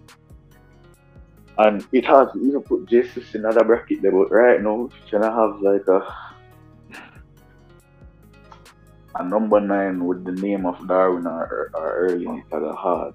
And 1.59 1.87
it 1.93 2.07
has 2.07 2.29
even 2.37 2.63
put 2.63 2.87
Jesus 2.87 3.35
in 3.35 3.45
another 3.45 3.65
bracket 3.65 4.01
there, 4.03 4.13
but 4.13 4.31
right 4.31 4.63
now, 4.63 4.89
can 5.11 5.23
I 5.25 5.31
have 5.35 5.61
like 5.61 5.87
a 5.89 6.01
a 9.17 9.25
number 9.29 9.61
nine 9.61 10.05
with 10.05 10.25
the 10.25 10.33
name 10.33 10.65
of 10.67 10.87
Darwin 10.87 11.27
or, 11.27 11.71
or 11.75 11.93
early 11.97 12.25
in 12.27 12.39
it 12.39 12.51
kind 12.51 12.65
of 12.65 12.77
hard. 12.77 13.15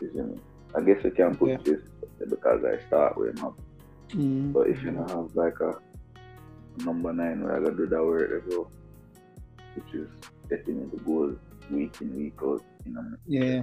You 0.00 0.10
see 0.12 0.20
me? 0.20 0.38
I 0.76 0.80
guess 0.80 1.04
I 1.04 1.10
can 1.10 1.36
put 1.36 1.50
Yeah. 1.50 1.56
There 2.18 2.28
because 2.28 2.64
I 2.64 2.78
start 2.86 3.16
with 3.16 3.38
him. 3.38 3.54
Mm. 4.10 4.52
But 4.52 4.68
if 4.68 4.82
you 4.82 4.90
don't 4.92 5.10
have 5.10 5.34
like 5.34 5.58
a 5.60 5.78
number 6.84 7.12
nine 7.12 7.42
where 7.42 7.56
I 7.56 7.60
gotta 7.60 7.76
do 7.76 7.86
that 7.86 8.04
work 8.04 8.30
as 8.30 8.42
well, 8.48 8.70
which 9.74 9.94
is 9.94 10.08
getting 10.48 10.80
into 10.80 10.96
goal 11.04 11.34
week 11.70 12.00
in, 12.00 12.16
week 12.16 12.34
out, 12.42 12.62
you 12.84 12.92
know. 12.92 13.04
Yeah. 13.26 13.62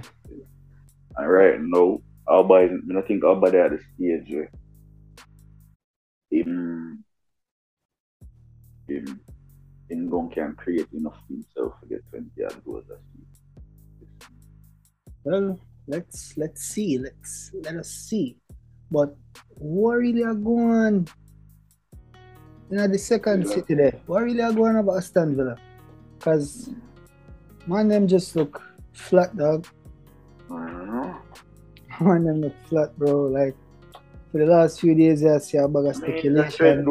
And 1.16 1.30
right 1.30 1.60
now, 1.60 2.00
Auba 2.28 2.72
is, 2.72 2.80
I 2.96 3.00
think 3.02 3.22
Auba 3.22 3.50
there 3.50 3.66
at 3.66 3.72
the 3.72 3.78
stage 3.94 4.34
where 4.34 4.50
him, 6.30 7.04
him, 8.88 9.20
him 9.88 10.08
gon 10.08 10.30
can 10.30 10.54
create 10.54 10.88
enough 10.92 11.16
for 11.26 11.34
himself 11.34 11.80
to 11.80 11.86
get 11.88 12.08
20 12.10 12.30
odd 12.44 12.64
goals 12.64 12.84
a 12.90 12.96
season. 13.12 14.28
Well, 15.24 15.60
let's 15.86 16.36
let's 16.36 16.62
see. 16.62 16.98
Let's 16.98 17.50
let 17.62 17.76
us 17.76 17.88
see. 17.88 18.36
But 18.90 19.16
what 19.58 19.94
really 19.94 20.22
are 20.24 20.34
going 20.34 21.08
in 22.70 22.90
the 22.90 22.98
second 22.98 23.44
Villa. 23.44 23.54
city 23.54 23.74
there? 23.74 24.00
What 24.06 24.22
really 24.22 24.42
are 24.42 24.52
going 24.52 24.76
about 24.76 24.98
Aston 24.98 25.36
Villa? 25.36 25.56
Cause 26.20 26.70
man 27.66 27.88
them 27.88 28.06
just 28.06 28.36
look 28.36 28.62
flat 28.92 29.36
dog. 29.36 29.66
I 30.50 30.66
don't. 30.66 31.16
Man 32.00 32.24
them 32.24 32.40
look 32.42 32.54
flat 32.68 32.96
bro. 32.98 33.26
Like 33.26 33.56
for 34.30 34.38
the 34.38 34.46
last 34.46 34.80
few 34.80 34.94
days 34.94 35.24
I 35.24 35.38
see 35.38 35.58
a 35.58 35.68
bag 35.68 35.86
of 35.86 35.96
speculation. 35.96 36.86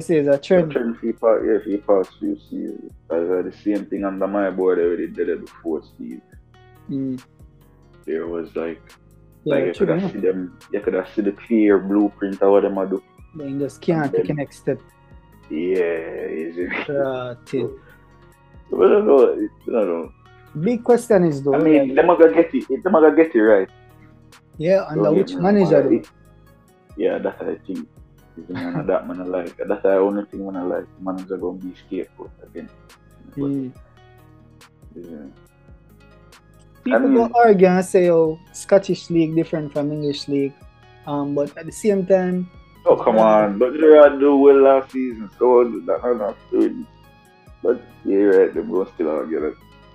Say 0.00 0.16
it's 0.18 0.28
a 0.28 0.38
trend. 0.38 0.70
Trend 0.72 0.98
for 0.98 1.12
past, 1.12 1.44
yeah, 1.68 1.78
for 1.84 2.04
past 2.04 2.18
few 2.18 2.36
seasons. 2.50 2.92
As 3.10 3.28
uh, 3.30 3.42
the 3.42 3.54
same 3.64 3.86
thing 3.86 4.04
under 4.04 4.26
my 4.26 4.50
board 4.50 4.78
I 4.78 4.82
already 4.82 5.08
did 5.08 5.28
it 5.28 5.40
before 5.40 5.82
Steve. 5.94 6.20
Mm. 6.90 7.22
There 8.06 8.26
was 8.26 8.54
like, 8.56 8.80
Yeah, 9.44 9.54
like 9.56 9.64
you 9.66 9.72
could 9.74 9.88
have 9.88 9.98
enough. 9.98 10.12
see 10.12 10.18
them, 10.20 10.58
you 10.72 10.80
could 10.80 10.94
have 10.94 11.08
see 11.14 11.22
the 11.22 11.32
clear 11.32 11.78
blueprint 11.78 12.40
of 12.42 12.50
what 12.52 12.62
them 12.62 12.78
a 12.78 12.86
do. 12.86 13.02
They 13.34 13.52
just 13.52 13.80
can't 13.80 14.12
take 14.12 14.26
the 14.26 14.34
next 14.34 14.58
step. 14.58 14.78
Yeah, 15.50 16.28
easy. 16.28 16.68
Uh, 16.88 17.34
till. 17.44 17.78
I 18.74 18.76
don't 18.76 19.06
know. 19.06 19.32
I 19.34 19.70
don't 19.70 19.88
know. 19.88 20.12
Big 20.60 20.82
question 20.84 21.24
is 21.24 21.42
though. 21.42 21.54
I 21.54 21.58
mean, 21.58 21.88
like, 21.88 21.96
them 21.96 22.10
are 22.10 22.16
gonna 22.18 22.34
get 22.34 22.54
it. 22.54 22.82
Them 22.82 22.94
are 22.94 23.02
gonna 23.02 23.16
get 23.16 23.34
it 23.34 23.40
right. 23.40 23.68
yeah, 24.58 24.84
under 24.88 25.12
which 25.12 25.34
manager 25.34 25.92
it- 25.92 26.10
Yeah, 26.96 27.18
that's 27.18 27.38
what 27.40 27.48
I 27.50 27.54
think. 27.66 27.88
Is 28.42 28.48
the 28.48 28.54
man 28.54 28.76
of 28.90 29.20
I 29.20 29.24
like. 29.24 29.56
That's 29.56 29.82
the 29.82 29.96
only 29.96 30.24
thing 30.26 30.44
man 30.46 30.56
I 30.56 30.62
like. 30.62 30.86
Manager 31.00 31.36
gonna 31.36 31.58
be 31.58 31.74
scapegoat 31.74 32.30
again. 32.42 32.68
But, 33.36 33.50
Mm. 33.50 33.72
yeah. 34.94 35.26
People 36.84 37.00
mean- 37.00 37.14
go 37.14 37.30
argue 37.44 37.66
and 37.68 37.84
say, 37.84 38.10
"Oh, 38.10 38.38
Scottish 38.52 39.08
league 39.10 39.34
different 39.34 39.72
from 39.72 39.92
English 39.92 40.26
league," 40.28 40.52
um, 41.06 41.34
but 41.34 41.56
at 41.56 41.66
the 41.66 41.72
same 41.72 42.04
time, 42.06 42.48
Oh 42.84 42.96
come 42.96 43.16
on, 43.18 43.58
but 43.58 43.74
Gerrard 43.74 44.18
do 44.18 44.36
well 44.36 44.60
last 44.60 44.90
season, 44.90 45.30
so 45.38 45.62
that 45.86 46.00
not 46.02 46.16
not 46.16 46.36
doing. 46.50 46.84
But 47.62 47.80
yeah, 48.04 48.24
right. 48.34 48.52
Them 48.52 48.70
gonna 48.72 48.90
still 48.94 49.08
argue 49.10 49.38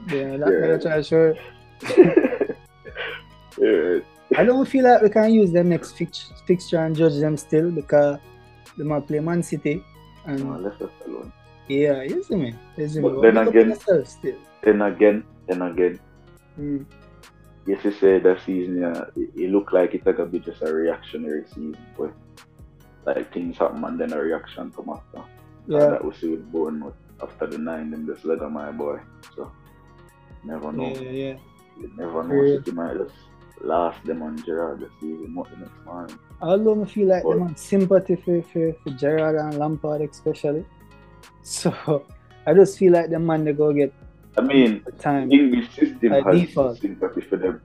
yeah, 0.07 0.37
that 0.37 0.49
Yeah. 0.49 0.67
sure. 1.01 1.35
yeah, 3.57 3.67
right. 3.67 4.05
I 4.37 4.43
don't 4.45 4.65
feel 4.67 4.85
like 4.85 5.01
we 5.01 5.09
can 5.09 5.33
use 5.33 5.51
them 5.51 5.69
next 5.69 5.91
fix- 5.97 6.31
fixture 6.45 6.77
and 6.77 6.95
judge 6.95 7.17
them 7.19 7.35
still 7.37 7.71
because 7.71 8.19
they 8.77 8.83
might 8.83 9.07
play 9.07 9.19
Man 9.19 9.41
City, 9.43 9.83
and 10.25 10.43
No, 10.43 10.57
left 10.57 10.81
us 10.81 10.91
alone. 11.05 11.31
yeah, 11.67 12.03
you 12.03 12.23
see 12.23 12.35
me, 12.35 12.55
you 12.77 12.87
see 12.87 12.99
me. 12.99 13.09
But 13.09 13.21
then 13.21 13.37
again- 13.37 13.75
still. 14.05 14.35
Then 14.63 14.81
again, 14.81 15.23
then 15.47 15.61
again, 15.61 15.99
Mm. 16.59 16.85
yes, 17.65 17.83
you 17.85 17.91
say 17.91 18.19
that 18.19 18.39
season, 18.45 18.81
yeah, 18.81 19.05
it, 19.15 19.29
it 19.35 19.49
looked 19.51 19.71
like 19.73 19.93
it's 19.93 20.05
like 20.05 20.19
a 20.19 20.25
bit 20.25 20.43
just 20.45 20.61
a 20.63 20.73
reactionary 20.73 21.45
season, 21.47 21.77
but 21.97 22.11
like 23.05 23.31
things 23.33 23.57
happen 23.57 23.83
and 23.85 23.99
then 23.99 24.11
a 24.13 24.19
reaction 24.19 24.71
come 24.75 24.89
after. 24.89 25.17
And 25.65 25.73
Yeah, 25.73 25.89
that 25.91 26.03
was 26.03 26.19
with 26.21 26.51
Bournemouth 26.51 26.95
after 27.21 27.47
the 27.47 27.57
nine, 27.57 27.91
them 27.91 28.05
just 28.07 28.25
let 28.25 28.39
my 28.51 28.71
boy. 28.71 28.99
So 29.35 29.51
never 30.43 30.71
know. 30.71 30.89
yeah, 30.95 31.09
yeah. 31.11 31.37
You 31.79 31.91
never 31.95 32.23
know. 32.23 32.41
Yeah. 32.41 32.57
City 32.57 32.71
might 32.71 32.97
just 32.97 33.13
last 33.61 34.03
them 34.05 34.23
on 34.23 34.37
Gerrard 34.43 34.79
the 34.81 34.89
season, 34.99 35.33
not 35.35 35.49
the 35.51 35.57
next 35.57 35.85
morning. 35.85 36.17
Although 36.41 36.83
I 36.83 36.85
feel 36.85 37.07
like 37.07 37.23
them 37.23 37.47
have 37.47 37.57
sympathy 37.57 38.15
for, 38.15 38.41
for, 38.43 38.73
for 38.73 38.89
Gerrard 38.91 39.35
and 39.35 39.57
Lampard 39.57 40.01
especially, 40.01 40.65
so 41.41 42.05
I 42.45 42.53
just 42.53 42.77
feel 42.77 42.93
like 42.93 43.09
the 43.09 43.19
man 43.19 43.43
they 43.43 43.53
go 43.53 43.73
get 43.73 43.91
I 44.37 44.41
mean, 44.41 44.83
the 44.85 44.91
time. 44.91 45.31
English 45.31 45.69
system 45.73 46.09
By 46.09 46.21
has 46.21 46.41
default. 46.41 46.77
sympathy 46.79 47.21
for 47.21 47.37
them. 47.37 47.61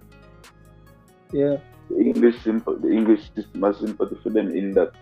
Yeah, 1.32 1.56
The 1.90 1.98
English 2.00 2.42
simple, 2.42 2.76
the 2.78 2.90
English 2.90 3.30
system 3.34 3.62
has 3.62 3.78
sympathy 3.78 4.16
for 4.22 4.30
them 4.30 4.48
in 4.48 4.72
that 4.72 4.92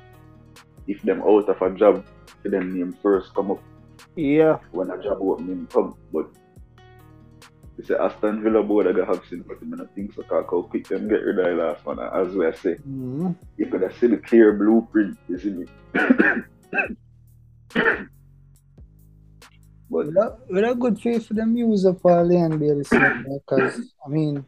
if 0.86 1.02
them 1.02 1.22
out 1.22 1.48
of 1.48 1.62
a 1.62 1.70
job, 1.76 2.04
for 2.42 2.48
them 2.48 2.74
name 2.76 2.96
first 3.02 3.34
come 3.34 3.52
up 3.52 3.62
yeah. 4.16 4.58
when 4.72 4.90
a 4.90 5.00
job 5.02 5.18
opening 5.20 5.66
come. 5.72 5.94
But 6.12 6.26
you 7.80 7.86
say 7.86 7.94
Aston 7.94 8.42
Villa 8.42 8.62
board 8.62 8.86
I 8.86 8.92
gotta 8.92 9.06
have 9.06 9.24
sympathy, 9.28 9.64
man. 9.64 9.80
I 9.80 9.86
think 9.94 10.12
so. 10.12 10.22
Cause 10.22 10.44
how 10.50 10.62
quick 10.62 10.86
them 10.88 11.08
get 11.08 11.24
rid 11.24 11.38
of 11.38 11.46
the 11.46 11.62
last 11.62 11.86
one. 11.86 11.98
And 11.98 12.12
As 12.28 12.34
we 12.34 12.52
say, 12.52 12.76
Mhm. 12.86 13.34
you 13.56 13.66
could 13.66 13.80
have 13.82 13.96
seen 13.96 14.10
the 14.10 14.18
clear 14.18 14.52
blueprint, 14.52 15.16
you 15.28 15.38
see 15.38 15.50
me. 15.50 15.66
but 19.90 20.06
With 20.50 20.64
a, 20.64 20.74
good 20.78 21.00
faith 21.00 21.26
for 21.26 21.34
them 21.34 21.56
use 21.56 21.84
of 21.84 22.00
uh, 22.04 22.22
Leon 22.22 22.58
Bailey 22.58 22.84
because 22.84 23.80
I 24.04 24.08
mean, 24.08 24.44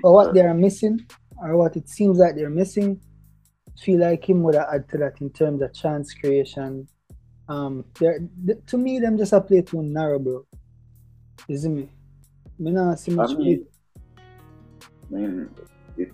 for 0.00 0.12
what 0.14 0.32
they 0.34 0.40
are 0.40 0.54
missing 0.54 1.06
or 1.38 1.56
what 1.58 1.76
it 1.76 1.88
seems 1.88 2.16
like 2.18 2.34
they're 2.34 2.48
missing, 2.50 2.98
feel 3.82 4.00
like 4.00 4.28
him 4.28 4.42
would 4.42 4.54
have 4.54 4.68
add 4.72 4.88
to 4.88 4.98
that 4.98 5.20
in 5.20 5.28
terms 5.30 5.60
of 5.60 5.74
chance 5.74 6.14
creation. 6.14 6.88
Um, 7.48 7.84
they're 8.00 8.20
th- 8.46 8.58
to 8.68 8.78
me 8.78 8.98
them 9.00 9.18
just 9.18 9.32
a 9.34 9.40
play 9.40 9.60
too 9.60 9.82
narrow, 9.82 10.18
bro. 10.18 10.46
See 11.54 11.68
me? 11.68 11.88
See 12.58 13.10
much. 13.12 13.30
I 13.30 13.34
mean, 15.14 15.50
it, 15.96 16.12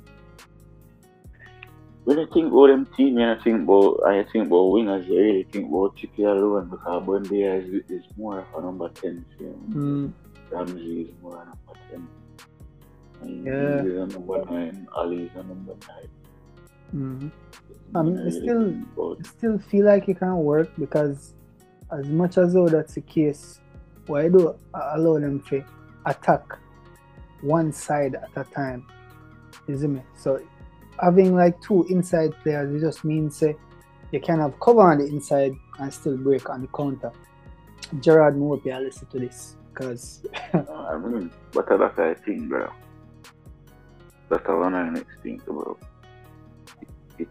when 2.04 2.18
I 2.18 2.26
think 2.34 2.52
about 2.52 2.66
them 2.66 2.86
team, 2.96 3.18
and 3.18 3.38
I 3.38 3.42
think 3.42 3.62
about 3.62 4.00
I 4.06 4.24
think 4.24 4.46
about 4.48 4.72
wingers, 4.74 5.04
I 5.06 5.08
really 5.08 5.44
think 5.44 5.68
about 5.68 5.96
Chippy 5.96 6.24
alone 6.24 6.68
because 6.68 7.02
Buendia 7.04 7.62
is, 7.62 7.90
is 7.90 8.04
more 8.16 8.40
of 8.40 8.46
a 8.56 8.62
number 8.62 8.88
ten. 8.90 9.24
You 9.38 9.46
know? 9.46 9.80
Mm, 9.80 10.12
Ramsey 10.50 11.02
is 11.02 11.10
more 11.22 11.36
a 11.42 11.44
number 11.44 11.80
ten. 11.90 12.08
And 13.22 13.46
Yeah. 13.46 13.82
He's 13.82 13.92
a 13.92 14.06
number 14.06 14.44
nine. 14.50 14.88
Ali 14.94 15.24
is 15.24 15.30
a 15.36 15.42
number 15.44 15.74
nine. 15.88 16.10
mhm. 16.94 17.30
I 17.94 18.02
mean, 18.02 18.18
I 18.18 18.26
it's 18.26 18.36
really 18.40 18.82
still- 18.92 19.16
still 19.22 19.58
feel 19.58 19.86
like 19.86 20.08
it 20.08 20.18
can't 20.18 20.38
work 20.38 20.68
because 20.78 21.34
as 21.90 22.08
much 22.08 22.36
as 22.38 22.54
though 22.54 22.68
that's 22.68 22.94
the 22.94 23.00
case, 23.02 23.60
why 24.06 24.28
do 24.28 24.54
I 24.74 24.94
allow 24.96 25.18
them 25.18 25.40
to 25.50 25.62
attack 26.06 26.58
one 27.40 27.72
side 27.72 28.14
at 28.14 28.30
a 28.36 28.44
time? 28.50 28.86
See 29.66 29.86
me? 29.86 30.02
So 30.16 30.40
having 31.00 31.34
like 31.34 31.60
two 31.60 31.86
inside 31.88 32.32
players, 32.42 32.74
it 32.74 32.84
just 32.84 33.04
means 33.04 33.36
say 33.36 33.56
you 34.10 34.20
can 34.20 34.40
have 34.40 34.58
cover 34.60 34.82
on 34.82 34.98
the 34.98 35.06
inside 35.06 35.54
and 35.78 35.92
still 35.92 36.16
break 36.16 36.48
on 36.50 36.62
the 36.62 36.68
counter. 36.68 37.12
Gerrard 38.00 38.36
Mope, 38.36 38.66
I 38.66 38.78
listen 38.78 39.06
to 39.08 39.18
this. 39.18 39.56
Cause 39.74 40.24
I 40.52 40.98
mean, 40.98 41.30
but 41.52 41.66
that's 41.68 41.98
I 41.98 42.14
think, 42.14 42.48
bro. 42.48 42.70
That's 44.28 44.46
one 44.46 44.74
of 44.74 44.86
the 44.86 45.00
next 45.00 45.22
thing, 45.22 45.40
bro. 45.46 45.78
It, 46.80 46.88
it, 47.18 47.28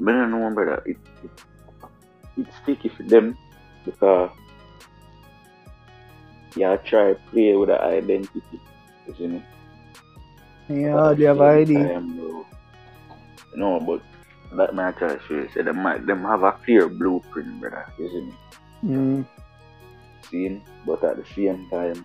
I 0.00 0.10
don't 0.12 0.30
know, 0.30 0.50
brother. 0.54 0.82
It, 0.86 0.96
it, 1.22 1.30
it's 2.38 2.56
sticky 2.62 2.88
for 2.88 3.02
them 3.02 3.36
because 3.84 4.30
yeah, 6.56 6.76
try 6.76 7.14
play 7.30 7.54
with 7.54 7.68
the 7.68 7.80
identity, 7.80 8.60
isn't 9.06 9.36
it? 9.36 9.42
yeah, 10.68 11.14
they 11.16 11.24
have 11.24 11.40
ID. 11.40 11.74
Time. 11.74 12.44
No, 13.54 13.80
but 13.80 14.02
that 14.56 14.74
my 14.74 14.92
show 14.98 15.16
you, 15.30 15.48
say 15.54 15.62
them, 15.62 15.82
them 16.06 16.22
have 16.22 16.42
a 16.42 16.52
clear 16.64 16.88
blueprint, 16.88 17.60
brother, 17.60 17.86
isn't 17.98 18.28
it? 18.28 18.34
Mm. 18.84 19.26
Seen, 20.30 20.62
but 20.86 21.02
at 21.04 21.16
the 21.16 21.24
same 21.34 21.68
time, 21.70 22.04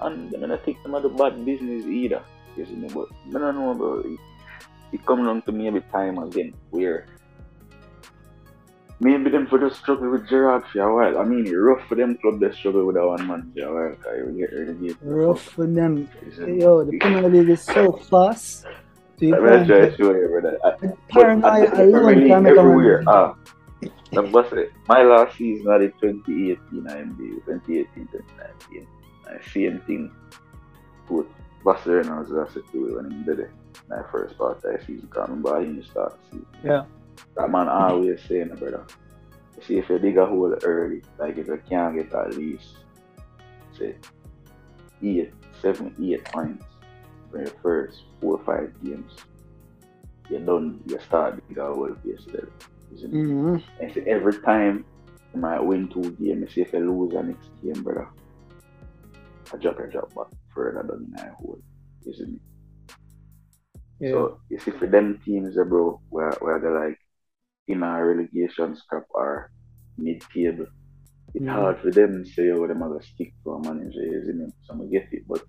and 0.00 0.34
I'm 0.34 0.48
not 0.48 0.64
think 0.64 0.82
them 0.82 0.94
are 0.94 1.00
the 1.00 1.08
bad 1.08 1.44
business 1.44 1.84
either, 1.86 2.22
isn't 2.56 2.84
it? 2.84 2.92
But 2.92 3.08
I 3.28 3.38
don't 3.38 3.56
know, 3.56 3.74
bro. 3.74 4.00
It, 4.00 4.18
it 4.92 5.06
come 5.06 5.24
down 5.24 5.42
to 5.42 5.52
maybe 5.52 5.80
time 5.92 6.18
again 6.18 6.54
where 6.70 7.06
maybe 9.00 9.30
them 9.30 9.46
for 9.46 9.58
just 9.58 9.80
struggle 9.80 10.10
with 10.10 10.28
Gerrard 10.28 10.64
for 10.72 10.80
a 10.80 10.94
while. 10.94 11.18
I 11.18 11.24
mean, 11.24 11.50
rough 11.54 11.86
for 11.88 11.94
them 11.94 12.16
club 12.18 12.40
they 12.40 12.50
struggle 12.52 12.86
with 12.86 12.96
that 12.96 13.06
one 13.06 13.26
man 13.26 13.52
for 13.54 13.64
a 13.64 13.74
while. 13.74 13.96
Cause 13.96 14.14
you 14.16 14.38
get 14.38 14.52
relegated. 14.52 14.96
Rough 15.02 15.42
for 15.42 15.66
them. 15.66 16.08
Isn't? 16.26 16.60
Yo, 16.60 16.84
the 16.84 16.98
Premier 16.98 17.28
League 17.28 17.48
is 17.50 17.62
so 17.62 17.92
fast. 17.92 18.66
So 19.18 19.26
I'm 19.26 19.44
gonna 19.44 19.66
try 19.66 19.80
can't 19.80 19.90
to 19.90 19.96
show 19.96 20.14
you, 20.14 20.28
brother. 20.28 20.58
I, 20.64 20.70
but 20.80 21.08
paranoia 21.08 21.62
at 21.64 21.70
the 21.70 21.76
Premier 21.76 22.00
alone 22.00 22.14
League 22.14 22.28
can 22.28 22.42
make 22.42 22.56
everywhere. 22.56 23.04
Ah, 23.06 23.34
the 24.12 24.22
boss 24.22 24.50
say, 24.50 24.68
my 24.88 25.02
last 25.02 25.36
season 25.36 25.70
at 25.70 25.80
the 25.80 25.88
2018 26.00 26.84
IMD, 26.84 27.18
2018, 27.46 28.08
2019. 28.08 28.86
I 29.26 29.50
same 29.52 29.80
thing 29.80 30.10
with 31.10 31.26
Barcelona 31.64 32.22
as 32.22 32.32
I 32.32 32.52
said 32.52 32.62
to 32.72 32.96
when 32.96 33.12
I 33.12 33.26
did 33.26 33.40
it. 33.40 33.50
My 33.88 34.02
first 34.10 34.38
part 34.38 34.56
of 34.56 34.62
the 34.62 34.78
season, 34.86 35.08
can't 35.12 35.28
remember 35.28 35.54
how 35.54 35.60
he 35.60 35.82
start 35.82 36.18
the 36.30 36.38
season. 36.38 36.46
Yeah. 36.64 36.84
That 37.36 37.50
man 37.50 37.68
always 37.68 38.22
saying, 38.28 38.56
brother, 38.56 38.86
you 39.56 39.62
see 39.62 39.78
if 39.78 39.88
you 39.90 39.98
dig 39.98 40.18
a 40.18 40.26
hole 40.26 40.54
early, 40.64 41.02
like 41.18 41.38
if 41.38 41.48
you 41.48 41.62
can't 41.68 41.96
get 41.96 42.14
at 42.14 42.34
least, 42.34 42.78
say, 43.72 43.98
eight, 45.02 45.34
seven, 45.60 45.94
eight 46.00 46.24
points 46.32 46.64
for 47.30 47.40
your 47.40 47.54
first 47.62 48.04
four 48.20 48.38
or 48.38 48.44
five 48.44 48.72
games, 48.82 49.12
you 50.28 50.38
done, 50.40 50.80
you 50.86 50.98
start 51.00 51.40
dig 51.48 51.58
a 51.58 51.66
hole 51.66 51.96
yesterday. 52.04 52.48
Isn't 52.92 53.14
it? 53.16 53.26
hmm 53.26 53.58
And 53.78 53.92
say 53.92 54.02
every 54.06 54.40
time 54.42 54.86
you 55.34 55.40
might 55.40 55.60
win 55.60 55.88
two 55.88 56.12
games, 56.20 56.52
if 56.56 56.72
you 56.72 56.80
lose 56.80 57.12
the 57.14 57.22
next 57.22 57.50
game, 57.62 57.82
brother, 57.82 58.08
I 59.52 59.56
drop 59.58 59.78
a 59.80 59.86
drop 59.90 60.14
back 60.14 60.28
further 60.54 60.82
down 60.82 61.04
in 61.04 61.10
that 61.16 61.34
hole. 61.34 61.60
Isn't 62.06 62.36
it? 62.36 62.42
Yeah. 64.00 64.10
So 64.10 64.40
you 64.48 64.58
see 64.58 64.70
for 64.72 64.86
them 64.86 65.20
teams, 65.24 65.54
bro, 65.54 66.00
where 66.08 66.32
where 66.40 66.58
they're 66.60 66.80
like 66.88 66.98
in 67.68 67.82
a 67.82 68.04
relegation 68.04 68.74
scrap 68.76 69.04
or 69.10 69.50
mid 69.98 70.20
table, 70.34 70.66
it's 71.34 71.44
Mhm. 71.44 71.50
hard 71.52 71.78
for 71.80 71.90
them 71.90 72.24
to 72.24 72.30
say 72.30 72.50
oh 72.50 72.66
them 72.66 72.82
are 72.82 73.02
stick 73.02 73.32
to 73.44 73.52
a 73.52 73.60
manager, 73.62 74.02
isn't 74.20 74.40
it? 74.40 74.52
So 74.64 74.74
I 74.82 74.86
get 74.86 75.08
it. 75.12 75.24
But 75.28 75.42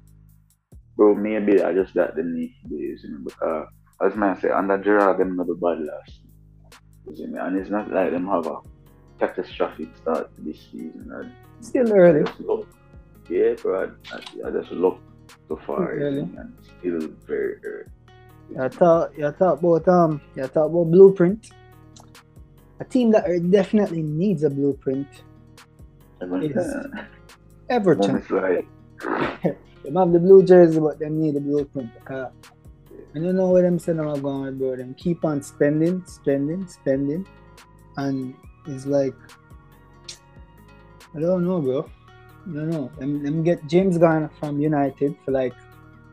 bro, 0.95 1.15
maybe 1.15 1.61
I 1.63 1.73
just 1.73 1.93
got 1.95 2.15
the 2.15 2.23
need 2.23 2.53
to 2.61 2.69
do 2.69 2.75
it, 2.75 2.93
isn't 2.95 3.13
it? 3.15 3.23
Because 3.25 3.67
as 4.05 4.15
man 4.15 4.39
say, 4.39 4.49
under 4.49 4.77
Gerrard 4.77 5.17
them 5.19 5.35
not 5.35 5.47
the 5.47 5.55
bad 5.55 5.79
last 5.89 6.11
season, 6.11 7.13
isn't 7.13 7.35
it? 7.35 7.41
And 7.41 7.57
it's 7.57 7.69
not 7.69 7.91
like 7.91 8.11
them 8.11 8.27
have 8.27 8.45
a 8.47 8.57
catastrophic 9.19 9.95
start 9.97 10.33
to 10.35 10.41
this 10.41 10.59
season. 10.71 11.09
And 11.13 11.31
Still 11.61 11.91
early. 11.93 12.23
yeah, 13.29 13.53
bro. 13.61 13.91
I, 14.13 14.17
I 14.47 14.51
just 14.51 14.71
look 14.71 14.97
so 15.47 15.55
far, 15.67 15.95
Really? 15.95 16.17
isn't 16.21 16.33
it? 16.33 16.39
and 16.39 16.53
still 16.79 16.99
very 17.27 17.55
early. 17.63 17.89
You 18.49 18.69
talk, 18.69 19.15
you 19.17 19.29
talk 19.31 19.59
about 19.59 19.87
um, 19.87 20.21
you 20.35 20.43
talk 20.47 20.67
about 20.71 20.85
blueprint. 20.91 21.51
A 22.79 22.85
team 22.85 23.11
that 23.11 23.51
definitely 23.51 24.03
needs 24.03 24.43
a 24.43 24.49
blueprint. 24.49 25.07
Yes. 26.21 26.57
uh, 26.57 27.05
Everton. 27.69 28.25
like 28.29 28.67
They 29.83 29.91
have 29.95 30.11
the 30.11 30.19
blue 30.19 30.43
jersey, 30.43 30.79
but 30.79 30.99
they 30.99 31.09
need 31.09 31.35
a 31.35 31.39
blueprint. 31.39 31.93
Because 31.93 32.31
I 33.15 33.19
don't 33.19 33.35
know 33.35 33.49
where 33.49 33.63
them 33.63 33.79
say 33.79 33.93
them 33.93 34.07
are 34.07 34.17
going 34.17 34.57
bro. 34.57 34.75
Them 34.75 34.93
keep 34.95 35.23
on 35.23 35.41
spending, 35.41 36.03
spending, 36.05 36.67
spending, 36.67 37.25
and 37.97 38.35
it's 38.67 38.85
like 38.85 39.15
I 41.15 41.19
don't 41.19 41.45
know, 41.45 41.61
bro. 41.61 41.89
I 42.47 42.53
don't 42.53 42.69
know. 42.69 42.91
Them, 42.99 43.23
them 43.23 43.43
get 43.43 43.65
James 43.67 43.97
Garner 43.97 44.29
from 44.39 44.59
United 44.59 45.15
for 45.25 45.31
like 45.31 45.53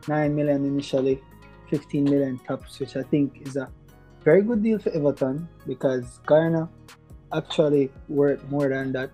nine 0.07 0.35
million 0.35 0.65
initially, 0.65 1.21
fifteen 1.69 2.05
million 2.05 2.39
tops, 2.39 2.79
which 2.79 2.95
I 2.95 3.03
think 3.03 3.45
is 3.45 3.57
a 3.57 3.69
very 4.27 4.41
good 4.41 4.61
deal 4.61 4.77
for 4.77 4.91
Everton 4.91 5.47
because 5.65 6.19
Garner 6.25 6.67
actually 7.31 7.87
worth 8.09 8.43
more 8.51 8.67
than 8.67 8.91
that 8.91 9.09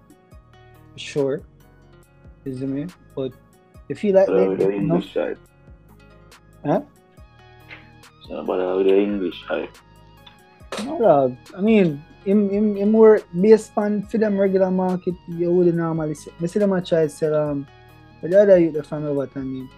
sure. 0.95 1.45
You 2.45 2.57
see 2.57 2.65
me? 2.65 2.87
But 3.13 3.31
they 3.87 3.93
feel 3.93 4.15
like 4.15 4.27
uh, 4.27 4.33
they 4.33 4.55
the. 4.57 4.71
English 4.73 5.13
side. 5.13 5.37
Huh? 6.65 6.81
So, 8.25 8.41
but 8.43 8.57
uh, 8.59 8.81
the 8.81 8.97
English 8.97 9.37
side. 9.47 9.69
No, 10.83 10.97
dog. 10.97 11.37
I 11.55 11.61
mean, 11.61 12.01
him, 12.25 12.49
him, 12.49 12.75
him 12.75 12.91
work 12.93 13.21
based 13.39 13.71
on 13.77 14.01
for 14.09 14.17
them 14.17 14.33
regular 14.41 14.71
market, 14.71 15.13
you 15.29 15.51
would 15.51 15.69
normally 15.75 16.15
see. 16.15 16.31
I 16.41 16.47
see 16.47 16.57
them 16.57 16.73
try 16.83 17.05
to 17.05 17.09
sell 17.09 17.35
um 17.35 17.67
the 18.23 18.33
other 18.33 18.57
youth 18.57 18.73
the 18.73 18.81
from 18.81 19.05
Everton 19.05 19.45
mean. 19.45 19.69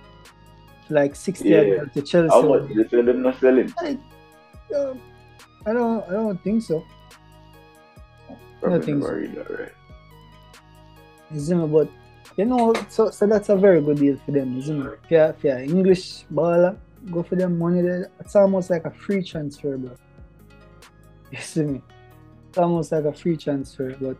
Like 0.87 1.15
60 1.15 1.49
Yeah. 1.49 1.83
to 1.91 2.01
Chelsea. 2.01 2.29
How 2.29 2.41
much 2.47 2.71
they 2.71 2.87
say 2.87 3.01
them 3.01 3.21
not 3.21 3.39
selling? 3.41 3.73
Like, 3.81 3.99
um, 4.77 5.01
I 5.65 5.73
don't 5.73 6.03
I 6.07 6.13
don't 6.13 6.43
think 6.43 6.63
so. 6.63 6.85
Probably 8.61 8.85
think 8.85 9.03
so. 9.03 9.11
right. 9.11 9.71
Isn't 11.33 11.61
it? 11.61 11.67
But 11.67 11.89
you 12.37 12.45
know, 12.45 12.73
so 12.89 13.09
so 13.09 13.25
that's 13.25 13.49
a 13.49 13.55
very 13.55 13.81
good 13.81 13.97
deal 13.97 14.17
for 14.25 14.31
them, 14.31 14.57
isn't 14.57 14.81
it? 14.81 14.99
If 15.03 15.11
you're, 15.11 15.29
if 15.29 15.43
you're 15.43 15.59
English 15.59 16.25
baller, 16.33 16.77
go 17.11 17.23
for 17.23 17.35
them 17.35 17.57
money 17.57 17.81
there. 17.81 18.11
It's 18.19 18.35
almost 18.35 18.69
like 18.69 18.85
a 18.85 18.91
free 18.91 19.23
transfer, 19.23 19.77
bro. 19.77 19.95
You 21.31 21.39
see 21.39 21.63
me? 21.63 21.81
It's 22.49 22.57
almost 22.57 22.91
like 22.91 23.05
a 23.05 23.13
free 23.13 23.37
transfer, 23.37 23.95
but 23.99 24.17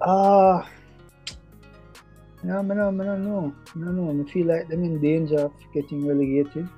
ah, 0.00 0.68
yeah, 2.44 2.60
no, 2.60 2.74
don't, 2.74 3.00
I 3.00 3.04
don't 3.04 3.24
know. 3.24 3.54
I 3.68 3.78
don't 3.78 3.96
know. 3.96 4.24
I 4.24 4.30
feel 4.30 4.46
like 4.46 4.68
them 4.68 4.82
in 4.82 5.00
danger 5.00 5.38
of 5.38 5.52
getting 5.72 6.06
relegated 6.06 6.68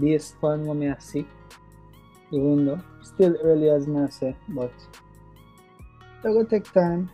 based 0.00 0.36
on 0.42 0.64
what 0.64 0.76
I 0.78 0.96
see. 0.98 1.26
Even 2.32 2.66
though 2.66 2.80
still 3.02 3.36
early 3.42 3.68
as 3.68 3.86
I 3.88 4.08
say, 4.08 4.36
but 4.48 4.72
it's 6.16 6.24
gonna 6.24 6.44
take 6.44 6.72
time. 6.72 7.10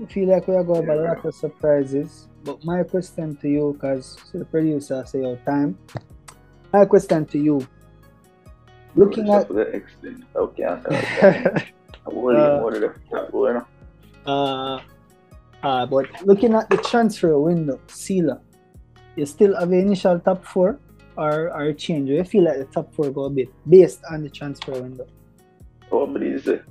I 0.00 0.06
feel 0.06 0.28
like 0.30 0.48
we 0.48 0.54
are 0.54 0.64
going 0.64 0.86
to 0.86 0.92
have 0.92 1.00
a 1.00 1.02
lot 1.02 1.24
of 1.26 1.34
surprises. 1.34 2.28
But 2.42 2.64
my 2.64 2.82
question 2.84 3.36
to 3.36 3.48
you, 3.48 3.74
because 3.74 4.16
the 4.32 4.46
producer 4.46 5.04
say 5.06 5.20
your 5.20 5.36
time. 5.44 5.76
My 6.72 6.86
question 6.86 7.26
to 7.26 7.38
you, 7.38 7.66
looking 8.94 9.28
at 9.28 9.48
the 9.48 9.60
extent. 9.60 10.24
Okay, 10.34 10.64
okay. 10.64 11.66
Uh, 12.06 12.12
more 12.12 12.72
than 12.72 12.80
that. 12.80 13.30
Bueno. 13.30 13.66
uh, 14.24 14.80
uh, 15.62 15.86
but 15.86 16.06
looking 16.24 16.54
at 16.54 16.68
the 16.70 16.78
transfer 16.78 17.38
window, 17.38 17.78
Sila, 17.88 18.40
you 19.16 19.26
still 19.26 19.54
have 19.58 19.68
the 19.68 19.76
initial 19.78 20.18
top 20.18 20.44
four 20.44 20.80
or 21.20 21.52
or 21.52 21.72
change? 21.76 22.08
Do 22.08 22.14
you 22.16 22.24
feel 22.24 22.44
like 22.48 22.56
the 22.58 22.64
top 22.72 22.88
four 22.96 23.10
go 23.12 23.24
a 23.28 23.30
bit 23.30 23.52
based 23.68 24.00
on 24.10 24.24
the 24.24 24.30
transfer 24.32 24.72
window? 24.72 25.06
What 25.92 26.22
is 26.22 26.48
it? 26.48 26.64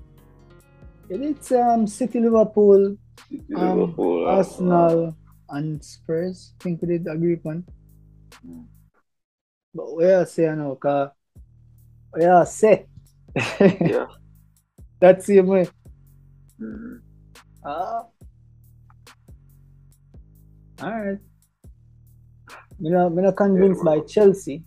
It's 1.09 1.51
um 1.51 1.85
City, 1.87 2.19
Liverpool, 2.19 2.97
City, 3.29 3.53
Um, 3.55 3.79
Liverpool, 3.79 4.25
uh, 4.27 4.37
Arsenal, 4.41 5.15
and 5.49 5.83
Spurs. 5.83 6.53
I 6.59 6.63
think 6.63 6.81
we 6.81 6.87
did 6.97 7.07
agree 7.07 7.33
upon. 7.37 7.63
Mm. 8.45 8.65
But 9.73 9.95
we 9.95 10.05
are 10.05 10.25
saying 10.25 10.57
now, 10.57 10.73
cause 10.75 11.11
we 12.13 12.25
are 12.25 12.45
set. 12.45 12.87
uh, 13.37 13.69
Yeah. 13.81 14.07
That's 14.99 15.25
the 15.27 15.41
way. 15.41 15.67
Mhm. 16.59 17.01
Ah. 17.63 18.05
Alright. 20.81 21.19
Me 21.19 21.28
me 22.79 23.21
not 23.21 23.35
convinced 23.35 23.83
by 23.83 23.99
Chelsea. 24.01 24.63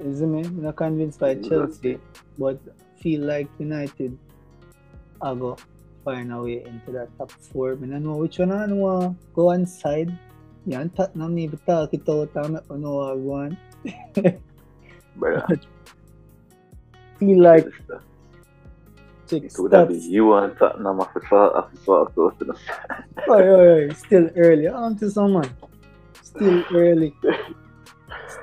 See 0.00 0.26
me? 0.26 0.42
Not 0.42 0.76
convinced 0.76 1.20
by 1.20 1.34
Chelsea. 1.36 1.98
But 2.38 2.58
feel 2.98 3.22
like 3.22 3.48
United 3.58 4.16
I 5.22 5.34
go 5.34 5.56
find 6.04 6.32
a 6.32 6.42
way 6.42 6.64
into 6.64 6.92
that 6.92 7.08
top 7.18 7.30
four. 7.30 7.76
Me 7.76 7.88
not 7.88 8.02
know 8.02 8.16
which 8.16 8.38
one 8.38 8.52
I 8.52 8.66
know 8.66 9.14
go 9.34 9.50
inside. 9.50 10.16
Yeah, 10.66 10.80
and 10.80 10.94
Tottenham 10.94 11.34
need 11.34 11.50
to 11.52 11.56
talk 11.58 11.92
it 11.92 12.08
out 12.08 12.32
make 12.50 12.70
me 12.70 12.78
know 12.78 12.94
what 12.96 13.12
I 13.12 13.14
want. 13.14 13.58
Brother. 15.16 15.60
Feel 17.18 17.42
like 17.42 17.66
It 19.30 19.52
would 19.58 19.72
have 19.72 19.88
been 19.88 20.10
you 20.10 20.32
and 20.34 20.56
Tottenham 20.56 21.00
after 21.00 21.22
sort 21.28 21.56
after 21.56 21.76
sort 21.84 22.08
of 22.08 22.14
close 22.14 22.34
to 22.38 22.54
Oi, 23.28 23.42
oi, 23.42 23.84
oi, 23.84 23.88
still 23.92 24.30
early. 24.36 24.68
On 24.68 24.96
to 24.96 25.10
someone. 25.10 25.50
Still 26.30 26.64
early. 26.74 27.14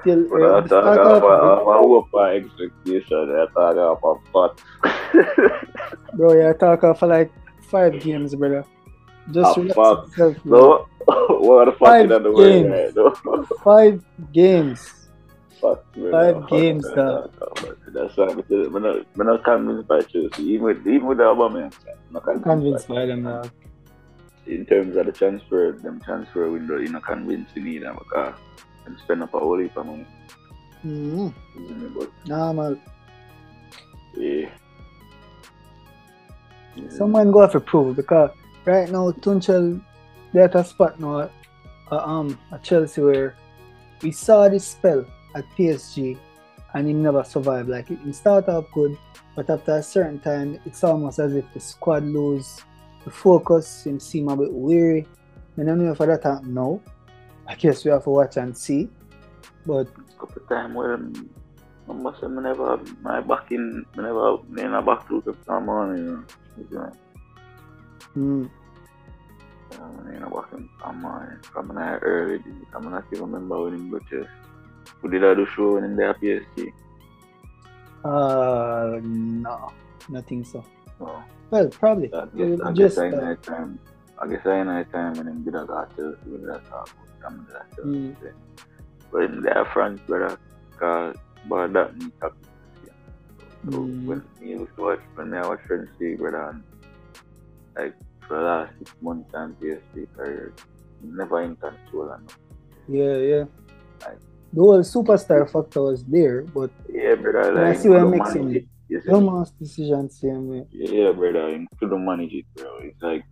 Still 0.01 0.27
But 0.29 0.41
I 0.41 0.45
early. 0.59 0.69
talk 0.69 0.97
off, 0.99 1.23
I 1.23 2.07
my 2.13 2.29
expectation. 2.35 3.35
I 3.35 3.45
talk 3.53 3.99
about 3.99 4.19
fat. 4.33 6.03
bro, 6.13 6.33
yeah, 6.33 6.53
talk 6.53 6.83
off 6.83 6.99
for 6.99 7.07
like 7.07 7.31
five 7.69 7.99
games, 8.01 8.35
brother. 8.35 8.65
Just 9.31 9.57
Ah, 9.57 9.61
relax 9.61 9.75
fuck. 9.75 10.07
yourself, 10.07 10.43
bro. 10.43 10.59
No, 10.59 11.37
what 11.39 11.65
the 11.65 11.71
fuck 11.71 11.79
Five 11.87 12.11
in 12.11 12.23
the 12.23 12.31
games. 12.33 12.95
Right? 12.95 12.95
No, 13.25 13.43
Five 13.63 14.03
games. 14.33 15.07
fuck. 15.61 15.83
man, 15.97 16.11
Five 16.11 16.49
games, 16.49 16.85
dog. 16.95 17.31
That's 17.93 18.15
why 18.17 18.27
I'm 18.27 18.37
not, 18.83 18.95
I'm 19.19 19.25
not 19.27 19.43
convinced 19.43 19.87
by 19.87 19.99
Chelsea. 20.01 20.43
Even 20.43 20.65
with, 20.65 20.87
even 20.87 21.05
with 21.07 21.17
the 21.19 21.23
Aubameyang, 21.25 21.73
I'm 21.87 22.13
not 22.13 22.23
convinced. 22.23 22.43
convinced 22.43 22.87
by 22.87 23.05
them 23.05 23.23
now. 23.23 23.43
In 24.47 24.65
terms 24.65 24.95
of 24.95 25.05
the 25.05 25.11
transfer, 25.11 25.71
them 25.73 25.99
transfer 26.01 26.49
window, 26.49 26.77
you're 26.77 26.91
not 26.91 27.03
convinced 27.05 27.51
you 27.55 27.63
need 27.63 27.83
them 27.83 27.97
because 27.97 28.35
them 28.85 28.97
spend 29.03 29.23
up 29.23 29.33
a 29.33 29.39
whole 29.39 29.59
heap 29.59 29.75
of 29.77 29.85
money. 29.85 30.07
You 30.83 30.91
know, 30.91 31.33
But 31.97 32.11
Normal. 32.27 32.77
yeah. 34.15 34.49
Yeah. 36.75 36.89
Someone 36.89 37.31
go 37.31 37.41
have 37.41 37.51
to 37.53 37.59
prove 37.59 37.95
because 37.95 38.31
right 38.65 38.89
now 38.89 39.11
Tuchel 39.11 39.81
they 40.33 40.41
at 40.41 40.55
a 40.55 40.63
spot 40.63 40.99
now 40.99 41.21
at, 41.21 41.31
uh, 41.91 41.97
um 41.97 42.37
at 42.51 42.63
Chelsea 42.63 43.01
where 43.01 43.35
we 44.03 44.11
saw 44.11 44.47
this 44.47 44.65
spell 44.67 45.03
at 45.35 45.43
PSG 45.57 46.17
and 46.75 46.87
he 46.87 46.93
never 46.93 47.23
survived. 47.23 47.67
Like 47.69 47.89
it 47.89 47.99
start 48.15 48.47
off 48.47 48.65
good, 48.73 48.97
but 49.35 49.49
after 49.49 49.77
a 49.77 49.83
certain 49.83 50.19
time 50.19 50.59
it's 50.65 50.83
almost 50.83 51.17
as 51.19 51.33
if 51.35 51.51
the 51.53 51.59
squad 51.59 52.03
lose 52.03 52.61
the 53.07 53.13
focus, 53.13 53.85
him 53.85 53.99
seem 54.01 54.27
a 54.27 54.35
bit 54.35 54.51
weary. 54.51 55.07
I 55.57 55.63
don't 55.63 55.79
know 55.79 55.91
if 55.93 55.97
that 55.99 56.23
happen 56.23 56.53
now. 56.53 56.81
I 57.47 57.55
guess 57.55 57.85
we 57.85 57.91
have 57.91 58.03
to 58.03 58.09
watch 58.09 58.35
and 58.35 58.55
see. 58.55 58.89
But 59.65 59.87
couple 60.19 60.41
time 60.49 60.73
where 60.73 60.95
um, 60.95 61.29
I 61.89 61.93
must 61.93 62.21
I 62.21 62.27
never 62.27 62.75
have 62.75 63.01
my 63.01 63.21
back 63.21 63.51
in, 63.51 63.85
I 63.97 64.01
never 64.01 64.31
have 64.31 64.59
in 64.59 64.73
a 64.73 64.81
back 64.81 65.07
to 65.07 65.21
the 65.25 65.33
time 65.47 65.69
on, 65.69 65.97
you 65.97 66.03
know. 66.03 66.23
You 66.57 66.77
know, 66.77 66.91
mm, 68.17 68.49
I'm 69.79 70.13
in 70.13 70.23
a 70.23 70.29
back 70.29 70.51
in 70.51 70.69
time 70.83 71.05
on, 71.05 71.39
from 71.43 71.69
when 71.69 71.77
early, 71.77 72.43
I'm 72.73 72.91
not 72.91 73.05
even 73.13 73.31
remember 73.31 73.63
when 73.63 73.73
him 73.75 73.89
go 73.89 73.99
to, 73.99 74.27
who 75.01 75.09
did 75.09 75.23
I 75.23 75.33
do 75.33 75.47
show 75.55 75.75
when 75.75 75.85
in 75.85 75.95
the 75.95 76.13
PSG? 76.21 76.73
uh 78.03 78.99
no, 79.01 79.71
nothing 80.09 80.43
so. 80.43 80.63
So, 80.99 81.23
Well, 81.49 81.69
probably. 81.69 82.13
I 82.13 82.25
guess, 82.35 82.59
I 82.61 82.71
just 82.73 82.95
guess 82.95 82.97
I 82.97 83.07
uh, 83.07 83.11
know 83.21 83.35
time, 83.35 83.79
I 84.21 84.27
guess 84.27 84.45
I 84.45 84.63
know 84.63 84.83
time 84.85 85.13
when 85.13 85.27
him 85.27 85.43
did 85.43 85.55
a 85.55 85.65
got 85.65 85.95
to, 85.97 86.15
did 86.25 86.43
a 86.43 86.59
talk, 86.69 86.89
I'm 87.25 87.47
that 87.53 87.83
Mm. 87.85 88.15
But 89.11 89.23
in 89.23 89.41
their 89.41 89.65
front, 89.73 90.05
brother, 90.07 90.37
cause, 90.79 91.15
but 91.47 91.71
that 91.73 91.95
me 91.97 92.11
talk 92.19 92.35
So 93.71 93.71
Mm. 93.71 94.05
when 94.05 94.23
me 94.39 94.49
used 94.51 94.75
to 94.75 94.81
watch 94.81 94.99
when 95.15 95.33
I 95.33 95.47
watch 95.47 95.59
French 95.67 95.89
League, 95.99 96.19
brother, 96.19 96.49
and 96.49 96.63
like 97.77 97.95
for 98.27 98.37
the 98.37 98.43
last 98.43 98.73
six 98.79 98.91
months 99.01 99.29
and 99.33 99.57
PSG 99.59 100.07
career, 100.15 100.53
never 101.01 101.41
in 101.41 101.55
control 101.55 102.11
and 102.11 102.31
Yeah, 102.87 103.17
yeah. 103.17 103.43
Like- 104.05 104.19
The 104.53 104.61
whole 104.61 104.79
superstar 104.79 105.49
factor 105.49 105.81
was 105.81 106.03
there, 106.05 106.43
but 106.43 106.71
yeah, 106.89 107.15
brother, 107.15 107.49
And 107.57 107.59
I 107.59 107.73
see 107.73 107.89
what 107.89 108.09
makes 108.09 108.33
him- 108.33 108.67
it, 108.89 108.93
you 108.93 109.01
see. 109.01 109.09
Thomas 109.09 109.51
decision 109.51 110.09
same 110.09 110.47
way. 110.49 110.65
Yeah, 110.71 111.11
brother, 111.11 111.49
he 111.57 111.67
couldn't 111.79 112.05
manage 112.05 112.33
it, 112.33 112.45
bro. 112.55 112.77
It's 112.83 113.01
like 113.01 113.23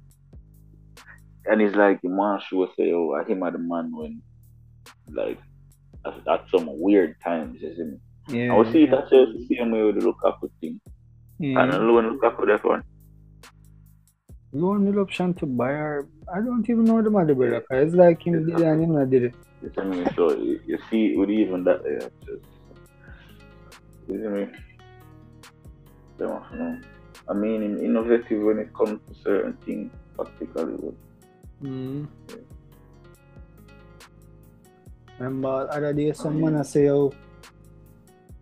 and 1.47 1.61
it's 1.61 1.75
like 1.75 2.01
the 2.01 2.09
man 2.09 2.39
should 2.47 2.69
say, 2.77 2.91
Oh, 2.91 3.13
I 3.13 3.23
him 3.29 3.43
at 3.43 3.53
the 3.53 3.59
man 3.59 3.91
when 3.95 4.21
like 5.11 5.39
at, 6.05 6.15
at 6.27 6.45
some 6.49 6.67
weird 6.79 7.15
times, 7.23 7.61
you 7.61 7.75
see 7.75 7.83
me. 7.83 7.97
Yeah. 8.27 8.53
I 8.53 8.57
will 8.57 8.71
see 8.71 8.83
it 8.83 8.93
at 8.93 9.09
Chelsea 9.09 9.47
same 9.55 9.71
way 9.71 9.83
with 9.83 9.99
the 9.99 10.05
Lukaku 10.07 10.49
thing. 10.59 10.81
yeah. 11.39 11.61
And 11.61 11.71
alone 11.73 12.17
Lukaku 12.17 12.47
that 12.47 12.63
one. 12.65 12.83
You 14.53 14.61
Loan 14.61 14.89
the 14.91 14.99
option 14.99 15.33
to 15.35 15.45
buy 15.45 15.67
her. 15.67 16.07
I 16.33 16.39
don't 16.39 16.67
even 16.69 16.85
know 16.85 17.01
the 17.01 17.09
matter, 17.11 17.35
brother. 17.35 17.61
'cause 17.69 17.87
It's 17.87 17.95
like 17.95 18.25
him 18.25 18.45
did 18.45 18.59
it 18.61 18.65
and 18.65 18.81
him 18.83 18.93
not 18.95 19.09
did 19.09 19.23
it. 19.25 19.35
You 19.61 19.71
see 19.75 19.81
me? 19.85 20.05
So 20.15 20.31
you, 20.35 20.59
you 20.65 20.77
see 20.89 21.15
with 21.17 21.29
even 21.29 21.63
that 21.65 21.81
yeah, 21.85 22.07
just 22.25 22.45
you 24.07 24.17
see 24.21 24.27
me? 24.27 24.47
Don't 26.17 26.53
know. 26.53 26.79
I 27.27 27.33
mean 27.33 27.61
him 27.63 27.77
innovative 27.83 28.41
when 28.43 28.59
it 28.59 28.73
comes 28.73 28.99
to 29.07 29.15
certain 29.23 29.53
things 29.65 29.91
practically 30.15 30.75
but 30.81 30.93
Mm. 31.63 32.05
Remember 35.17 35.67
other 35.71 35.93
day 35.93 36.11
someone 36.11 36.61
say 36.65 36.89
oh 36.89 37.13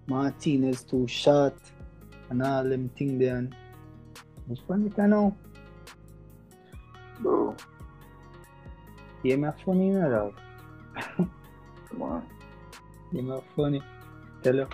Martinez 0.07 0.83
too 0.83 1.07
short 1.07 1.55
and 2.29 2.41
all 2.41 2.63
them 2.63 2.89
thing 2.89 3.19
there 3.19 3.37
and 3.37 3.55
it's 4.49 4.61
funny 4.67 4.89
to 4.89 5.07
know. 5.07 5.35
bro, 7.19 7.55
Yeah, 9.21 9.35
me 9.35 9.49
funny 9.63 9.87
you 9.87 9.93
know 9.93 10.33
come 11.93 12.01
on. 12.01 12.27
Yeah, 13.11 13.21
me 13.21 13.39
funny. 13.55 13.81
Tell 14.41 14.55
you. 14.55 14.67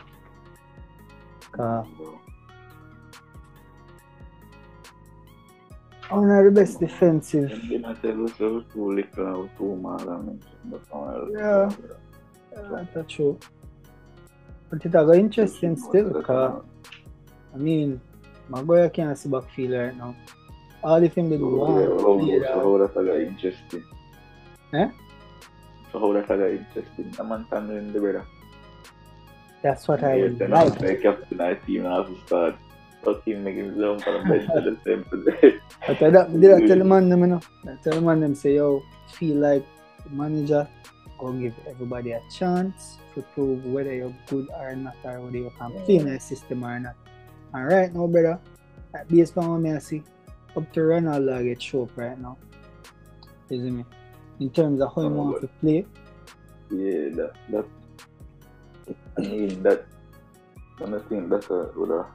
Uh, 1.54 1.84
bro. 1.98 2.20
Mad 9.76 10.02
and 10.02 10.44
but 10.66 10.82
someone 10.90 11.14
else. 11.16 11.30
Yeah. 11.32 11.70
Yeah, 12.52 12.86
that's 12.94 13.14
true. 13.14 13.40
But 14.70 14.86
it's 14.86 14.96
a 14.96 15.12
interesting 15.12 15.76
still, 15.78 16.10
because, 16.14 16.64
I 17.54 17.58
mean, 17.58 18.02
Maguire 18.50 18.90
can't 18.90 19.18
see 19.18 19.30
backfield 19.30 19.74
right 19.74 19.96
now. 19.96 20.16
All 20.84 21.04
if 21.04 21.16
him 21.16 21.30
did 21.30 21.40
So, 21.40 21.48
one, 21.48 22.28
yeah, 22.28 22.48
how, 22.48 22.62
so 22.62 22.78
that. 22.78 22.94
how 22.96 23.04
that 23.04 23.22
interesting? 23.22 23.84
Eh? 24.74 24.90
So 25.92 26.00
how 26.00 26.14
that 26.14 26.28
saga 26.28 26.52
interesting? 26.58 27.12
The 27.12 27.24
man 27.24 27.46
handling 27.52 27.94
the 27.94 28.00
brother. 28.00 28.26
That's 29.62 29.88
what 29.88 30.04
I 30.04 30.16
Yeah, 30.16 30.24
would 30.24 30.40
then 30.40 30.54
I'm 30.54 30.70
like. 30.70 30.80
the 30.80 30.96
captain 30.96 31.42
of 31.42 31.60
the 31.60 31.66
team 31.66 31.86
and 31.86 31.94
I 31.94 31.96
have 31.98 32.08
to 32.08 32.26
start 32.26 32.56
fucking 33.04 33.44
making 33.44 33.78
jump 33.78 34.06
on 34.08 34.14
the 34.14 34.30
bench 34.30 34.50
at 34.56 34.64
the 34.66 34.78
same 34.86 35.04
position. 35.06 35.62
But 35.88 36.02
I 36.04 36.10
don't- 36.10 36.40
did 36.42 36.52
I 36.52 36.68
tell 36.68 36.78
them. 36.80 36.92
I 36.92 37.76
tell 37.84 37.94
the 37.94 38.02
man 38.02 38.20
them, 38.20 38.36
say, 38.36 38.56
yo, 38.56 38.82
feel 39.08 39.38
like 39.38 39.66
the 40.04 40.10
manager, 40.12 40.68
go 41.20 41.32
give 41.34 41.54
everybody 41.68 42.12
a 42.12 42.22
chance 42.32 42.98
to 43.16 43.22
prove 43.34 43.66
whether 43.66 43.94
you're 43.94 44.16
good 44.28 44.48
or 44.58 44.76
not, 44.76 44.96
or 45.04 45.22
whether 45.22 45.38
you 45.38 45.52
can 45.58 45.72
play 45.84 45.96
in 45.98 46.06
the 46.06 46.20
system 46.20 46.64
or 46.64 46.80
not. 46.80 46.96
And 47.54 47.68
right 47.68 47.94
now, 47.94 48.08
brother, 48.08 48.40
at 48.94 49.08
based 49.08 49.38
on 49.38 49.64
what 49.64 49.76
I 49.76 49.80
see, 49.80 50.04
up 50.56 50.72
to 50.74 50.80
Ronaldo 50.82 51.34
I 51.34 51.40
uh, 51.40 51.42
get 51.44 51.62
show 51.62 51.84
up 51.84 51.98
right 51.98 52.20
now. 52.20 52.38
You 53.50 53.62
see 53.62 53.72
me? 53.72 53.86
In 54.40 54.50
terms 54.52 54.82
of 54.82 54.94
how 54.96 55.02
he 55.02 55.08
Oh, 55.08 55.12
wants 55.12 55.42
to 55.42 55.48
play, 55.60 55.86
Yeah, 56.72 57.10
that 57.18 57.32
that 57.50 57.66
I 59.18 59.22
mean 59.22 59.64
that 59.64 59.86
and 60.80 60.96
I 60.96 61.00
think 61.10 61.30
that's 61.30 61.50
a 61.50 61.72
would 61.76 61.92
a 61.92 62.06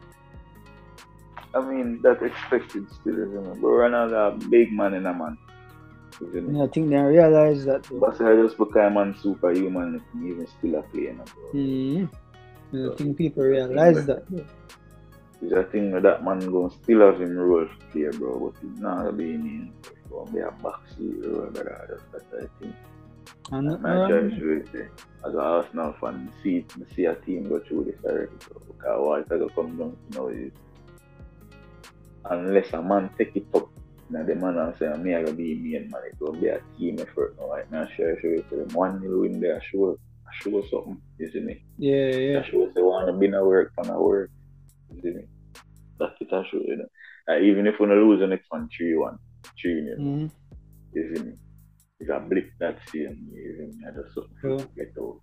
I 1.55 1.61
mean 1.61 2.01
that's 2.03 2.23
expected 2.23 2.87
still, 2.93 3.19
isn't 3.19 3.47
it? 3.47 3.61
But 3.61 3.69
Ronaldo 3.69 4.35
a 4.35 4.49
big 4.49 4.73
man 4.73 4.95
in 4.95 5.07
a 5.07 5.15
man. 5.15 5.39
Isn't 6.21 6.57
it? 6.57 6.63
I 6.63 6.67
think 6.69 6.91
they 6.91 6.97
realize 6.97 7.65
that. 7.65 7.87
But 7.91 8.21
I 8.21 8.37
just 8.43 8.59
become 8.59 8.95
man 8.95 9.15
superhuman 9.21 10.03
even 10.17 10.47
still 10.59 10.77
a 10.77 10.83
playing 10.83 11.17
bro. 11.17 11.51
mm 11.53 12.09
And 12.73 12.93
I 12.93 12.97
think 12.97 13.17
people 13.17 13.45
realize 13.45 14.07
that. 14.07 14.25
It's 15.43 15.53
a 15.53 15.65
thing 15.65 15.91
that 15.93 16.03
that 16.03 16.25
man 16.25 16.41
gonna 16.41 16.71
still 16.83 17.01
have 17.01 17.21
him 17.21 17.37
role 17.37 17.67
to 17.67 17.87
play, 17.93 18.09
bro, 18.19 18.39
but 18.39 18.61
he's 18.63 18.81
not 18.81 18.99
gonna 18.99 19.13
be 19.13 19.35
in 19.35 19.43
him. 19.43 19.73
He's 19.83 20.11
gonna 20.11 20.31
be 20.31 20.39
a 20.39 20.51
backseat 20.63 21.27
role, 21.27 21.51
brother. 21.51 21.87
That's 21.91 22.03
that's 22.13 22.31
the 22.31 22.49
thing. 22.59 22.75
And, 23.53 23.83
My 23.83 24.05
um, 24.05 24.31
choice 24.31 24.67
say, 24.73 24.89
as 25.27 25.35
an 25.35 25.41
Arsenal 25.41 25.95
fan, 26.01 26.33
see, 26.43 26.65
see 26.95 27.05
a 27.05 27.15
team 27.15 27.49
go 27.49 27.61
through 27.61 27.85
this 27.85 27.97
already. 28.05 28.33
So, 28.41 28.61
because 28.67 29.29
going 29.29 29.49
come 29.51 29.77
down 29.77 29.97
to 30.13 30.19
now 30.19 30.29
is, 30.29 30.53
unless 32.31 32.73
a 32.73 32.83
man 32.83 33.11
take 33.19 33.37
it 33.37 33.47
up, 33.55 33.69
now 34.11 34.23
the 34.23 34.35
man 34.35 34.59
and 34.59 34.75
say, 34.79 34.89
me, 35.03 35.15
I 35.17 35.23
to 35.23 35.33
be 35.33 35.55
main 35.55 35.91
man, 35.91 36.03
it's 36.07 36.19
going 36.19 36.35
to 36.35 36.41
be 36.41 36.49
a 36.49 36.61
team 36.79 36.99
effort 37.01 37.37
now. 37.39 37.49
Like, 37.49 37.71
now, 37.71 37.87
sure, 37.97 38.19
sure, 38.21 38.39
so 38.51 38.57
them 38.57 38.69
1 38.75 39.01
0 39.01 39.21
win 39.21 39.41
there, 39.41 39.63
sure, 39.71 39.97
sure 40.41 40.63
something, 40.71 41.01
you 41.19 41.31
see 41.33 41.41
me? 41.41 41.65
yeah, 41.79 42.09
yeah. 42.09 42.41
I 42.41 42.51
sure 42.51 42.69
say, 42.75 42.83
want 42.83 43.09
to 43.09 43.13
be 43.19 43.27
in 43.27 43.35
a 43.35 43.45
work, 43.45 43.73
on 43.79 43.89
a 43.91 44.01
work, 44.01 44.31
you 44.95 45.03
see 45.03 45.17
me? 45.17 45.25
That's 45.99 46.13
it, 46.21 46.33
I 46.33 46.45
sure, 46.51 46.61
you 46.61 46.77
know. 46.77 47.39
Even 47.39 47.67
if 47.67 47.81
we 47.81 47.87
don't 47.87 48.09
lose 48.09 48.21
the 48.21 48.27
next 48.27 48.47
one 48.51 48.69
3 48.77 48.97
1, 48.97 49.19
3 49.61 49.85
0, 49.85 49.99
Mhm. 49.99 50.31
you 50.93 51.15
see 51.15 51.23
me? 51.23 51.33
It's 52.01 52.11
a 52.11 52.21
blip 52.21 52.51
that 52.61 52.79
same, 52.93 53.29
you 53.33 53.57
see 53.57 53.79
me? 53.79 53.85
I 53.87 53.91
just 53.93 54.15
something 54.15 54.59
to 54.59 54.69
get 54.77 54.93
over. 54.99 55.19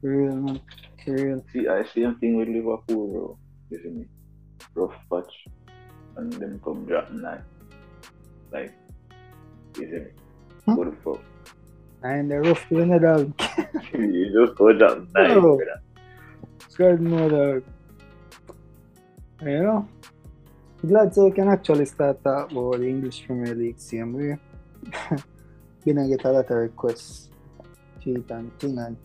For 0.00 0.08
real, 0.16 0.36
man. 0.36 0.60
For 1.04 1.12
real. 1.12 1.44
See, 1.52 1.68
I 1.68 1.84
same 1.84 2.14
thing 2.16 2.36
with 2.38 2.48
Liverpool, 2.48 3.08
bro. 3.12 3.38
You 3.68 3.78
see 3.82 3.90
me? 3.90 4.04
Rough 4.74 4.94
patch 5.10 5.32
and 6.16 6.32
them 6.34 6.60
come 6.64 6.84
dropping 6.86 7.22
like 7.22 7.42
like 8.52 8.72
is 9.80 9.92
it 9.92 10.14
Hmm? 10.66 10.74
what 10.76 10.90
the 10.90 10.96
fuck? 11.02 11.20
And 12.02 12.30
the 12.30 12.40
rough 12.40 12.70
in 12.72 12.88
the 12.90 12.98
dog. 12.98 13.32
you 13.94 14.26
just 14.32 14.56
go 14.58 14.72
drop 14.72 14.98
nine 15.14 15.30
Oh. 15.32 15.56
brother. 15.56 15.80
Scared 16.68 17.00
no 17.00 17.28
dog. 17.28 17.62
You 19.42 19.62
know? 19.62 19.88
Glad 20.86 21.14
so 21.14 21.24
we 21.26 21.30
can 21.32 21.48
actually 21.48 21.86
start 21.86 22.22
talk 22.24 22.50
about 22.52 22.78
the 22.78 22.88
English 22.88 23.24
Premier 23.26 23.54
League 23.54 23.78
same 23.80 24.12
way. 24.12 24.36
Gonna 25.86 26.08
get 26.08 26.24
a 26.24 26.30
lot 26.32 26.50
of 26.50 26.56
requests. 26.56 27.30
Cheat 28.02 28.30
and 28.30 28.52
thing 28.58 28.78
and 28.78 28.96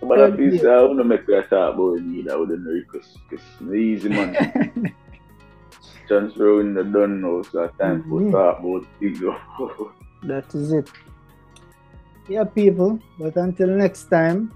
But 0.00 0.08
Well, 0.08 0.24
at 0.32 0.38
least. 0.38 0.64
I 0.64 0.82
wanna 0.82 1.04
make 1.04 1.28
a 1.28 1.42
talk 1.42 1.74
about 1.74 1.98
it 1.98 2.30
I 2.30 2.36
wouldn't 2.36 2.66
request 2.66 3.18
because 3.28 3.44
it's 3.60 3.72
easy 3.72 4.08
man. 4.10 4.34
Transfer 6.08 6.60
in 6.60 6.74
the 6.74 6.84
done 6.84 7.20
now, 7.20 7.42
so 7.42 7.62
it's 7.64 7.76
time 7.78 8.02
for 8.08 8.20
Mhm. 8.20 8.30
talk 8.32 8.60
about 8.60 8.84
things. 9.00 9.18
that 10.22 10.54
is 10.54 10.72
it. 10.72 10.90
Yeah, 12.28 12.44
people. 12.44 13.00
But 13.18 13.36
until 13.36 13.68
next 13.68 14.04
time, 14.04 14.52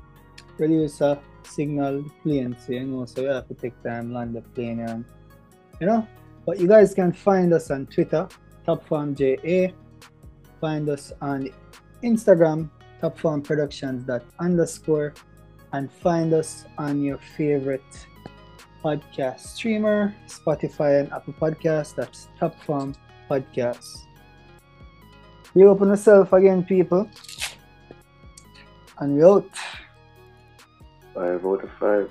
producer 0.56 1.18
signal 1.42 2.02
the 2.02 2.10
plane, 2.22 2.56
so 2.60 2.72
you 2.72 2.84
know, 2.86 3.04
so 3.04 3.22
you 3.22 3.28
have 3.28 3.48
to 3.48 3.54
take 3.54 3.74
time 3.82 4.12
land 4.12 4.34
the 4.36 4.42
plane 4.54 4.80
and 4.80 5.04
you 5.80 5.86
know. 5.86 6.06
But 6.46 6.60
you 6.60 6.68
guys 6.68 6.94
can 6.94 7.12
find 7.12 7.52
us 7.52 7.70
on 7.70 7.86
Twitter, 7.86 8.28
TopFarmJA. 8.66 9.72
Find 10.60 10.88
us 10.88 11.12
on 11.20 11.48
Instagram, 12.04 12.68
Productions 13.42 14.04
dot 14.04 14.22
underscore, 14.38 15.14
and 15.72 15.90
find 15.90 16.32
us 16.32 16.64
on 16.78 17.02
your 17.02 17.18
favorite 17.36 18.06
podcast 18.84 19.40
streamer, 19.40 20.14
Spotify 20.26 21.00
and 21.00 21.12
Apple 21.12 21.34
Podcasts. 21.34 21.94
That's 21.94 22.28
Top 22.38 22.58
Farm 22.62 22.94
Podcasts. 23.30 23.98
You 25.54 25.68
open 25.68 25.88
yourself 25.88 26.32
again, 26.32 26.64
people. 26.64 27.08
And 28.98 29.16
we 29.16 29.24
out. 29.24 29.48
Five 31.14 31.44
out 31.44 31.64
of 31.64 31.70
five. 31.78 32.10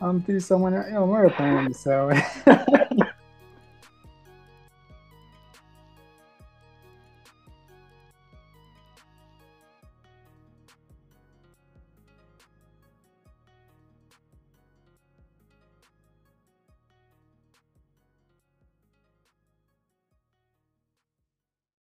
Um, 0.00 0.10
I'm 0.10 0.22
to 0.22 0.40
someone, 0.40 0.74
oh, 0.74 0.84
yo, 0.90 1.02
I'm 1.02 1.08
working 1.08 1.46
on 1.46 1.64
this. 1.68 1.80
so- 1.80 2.10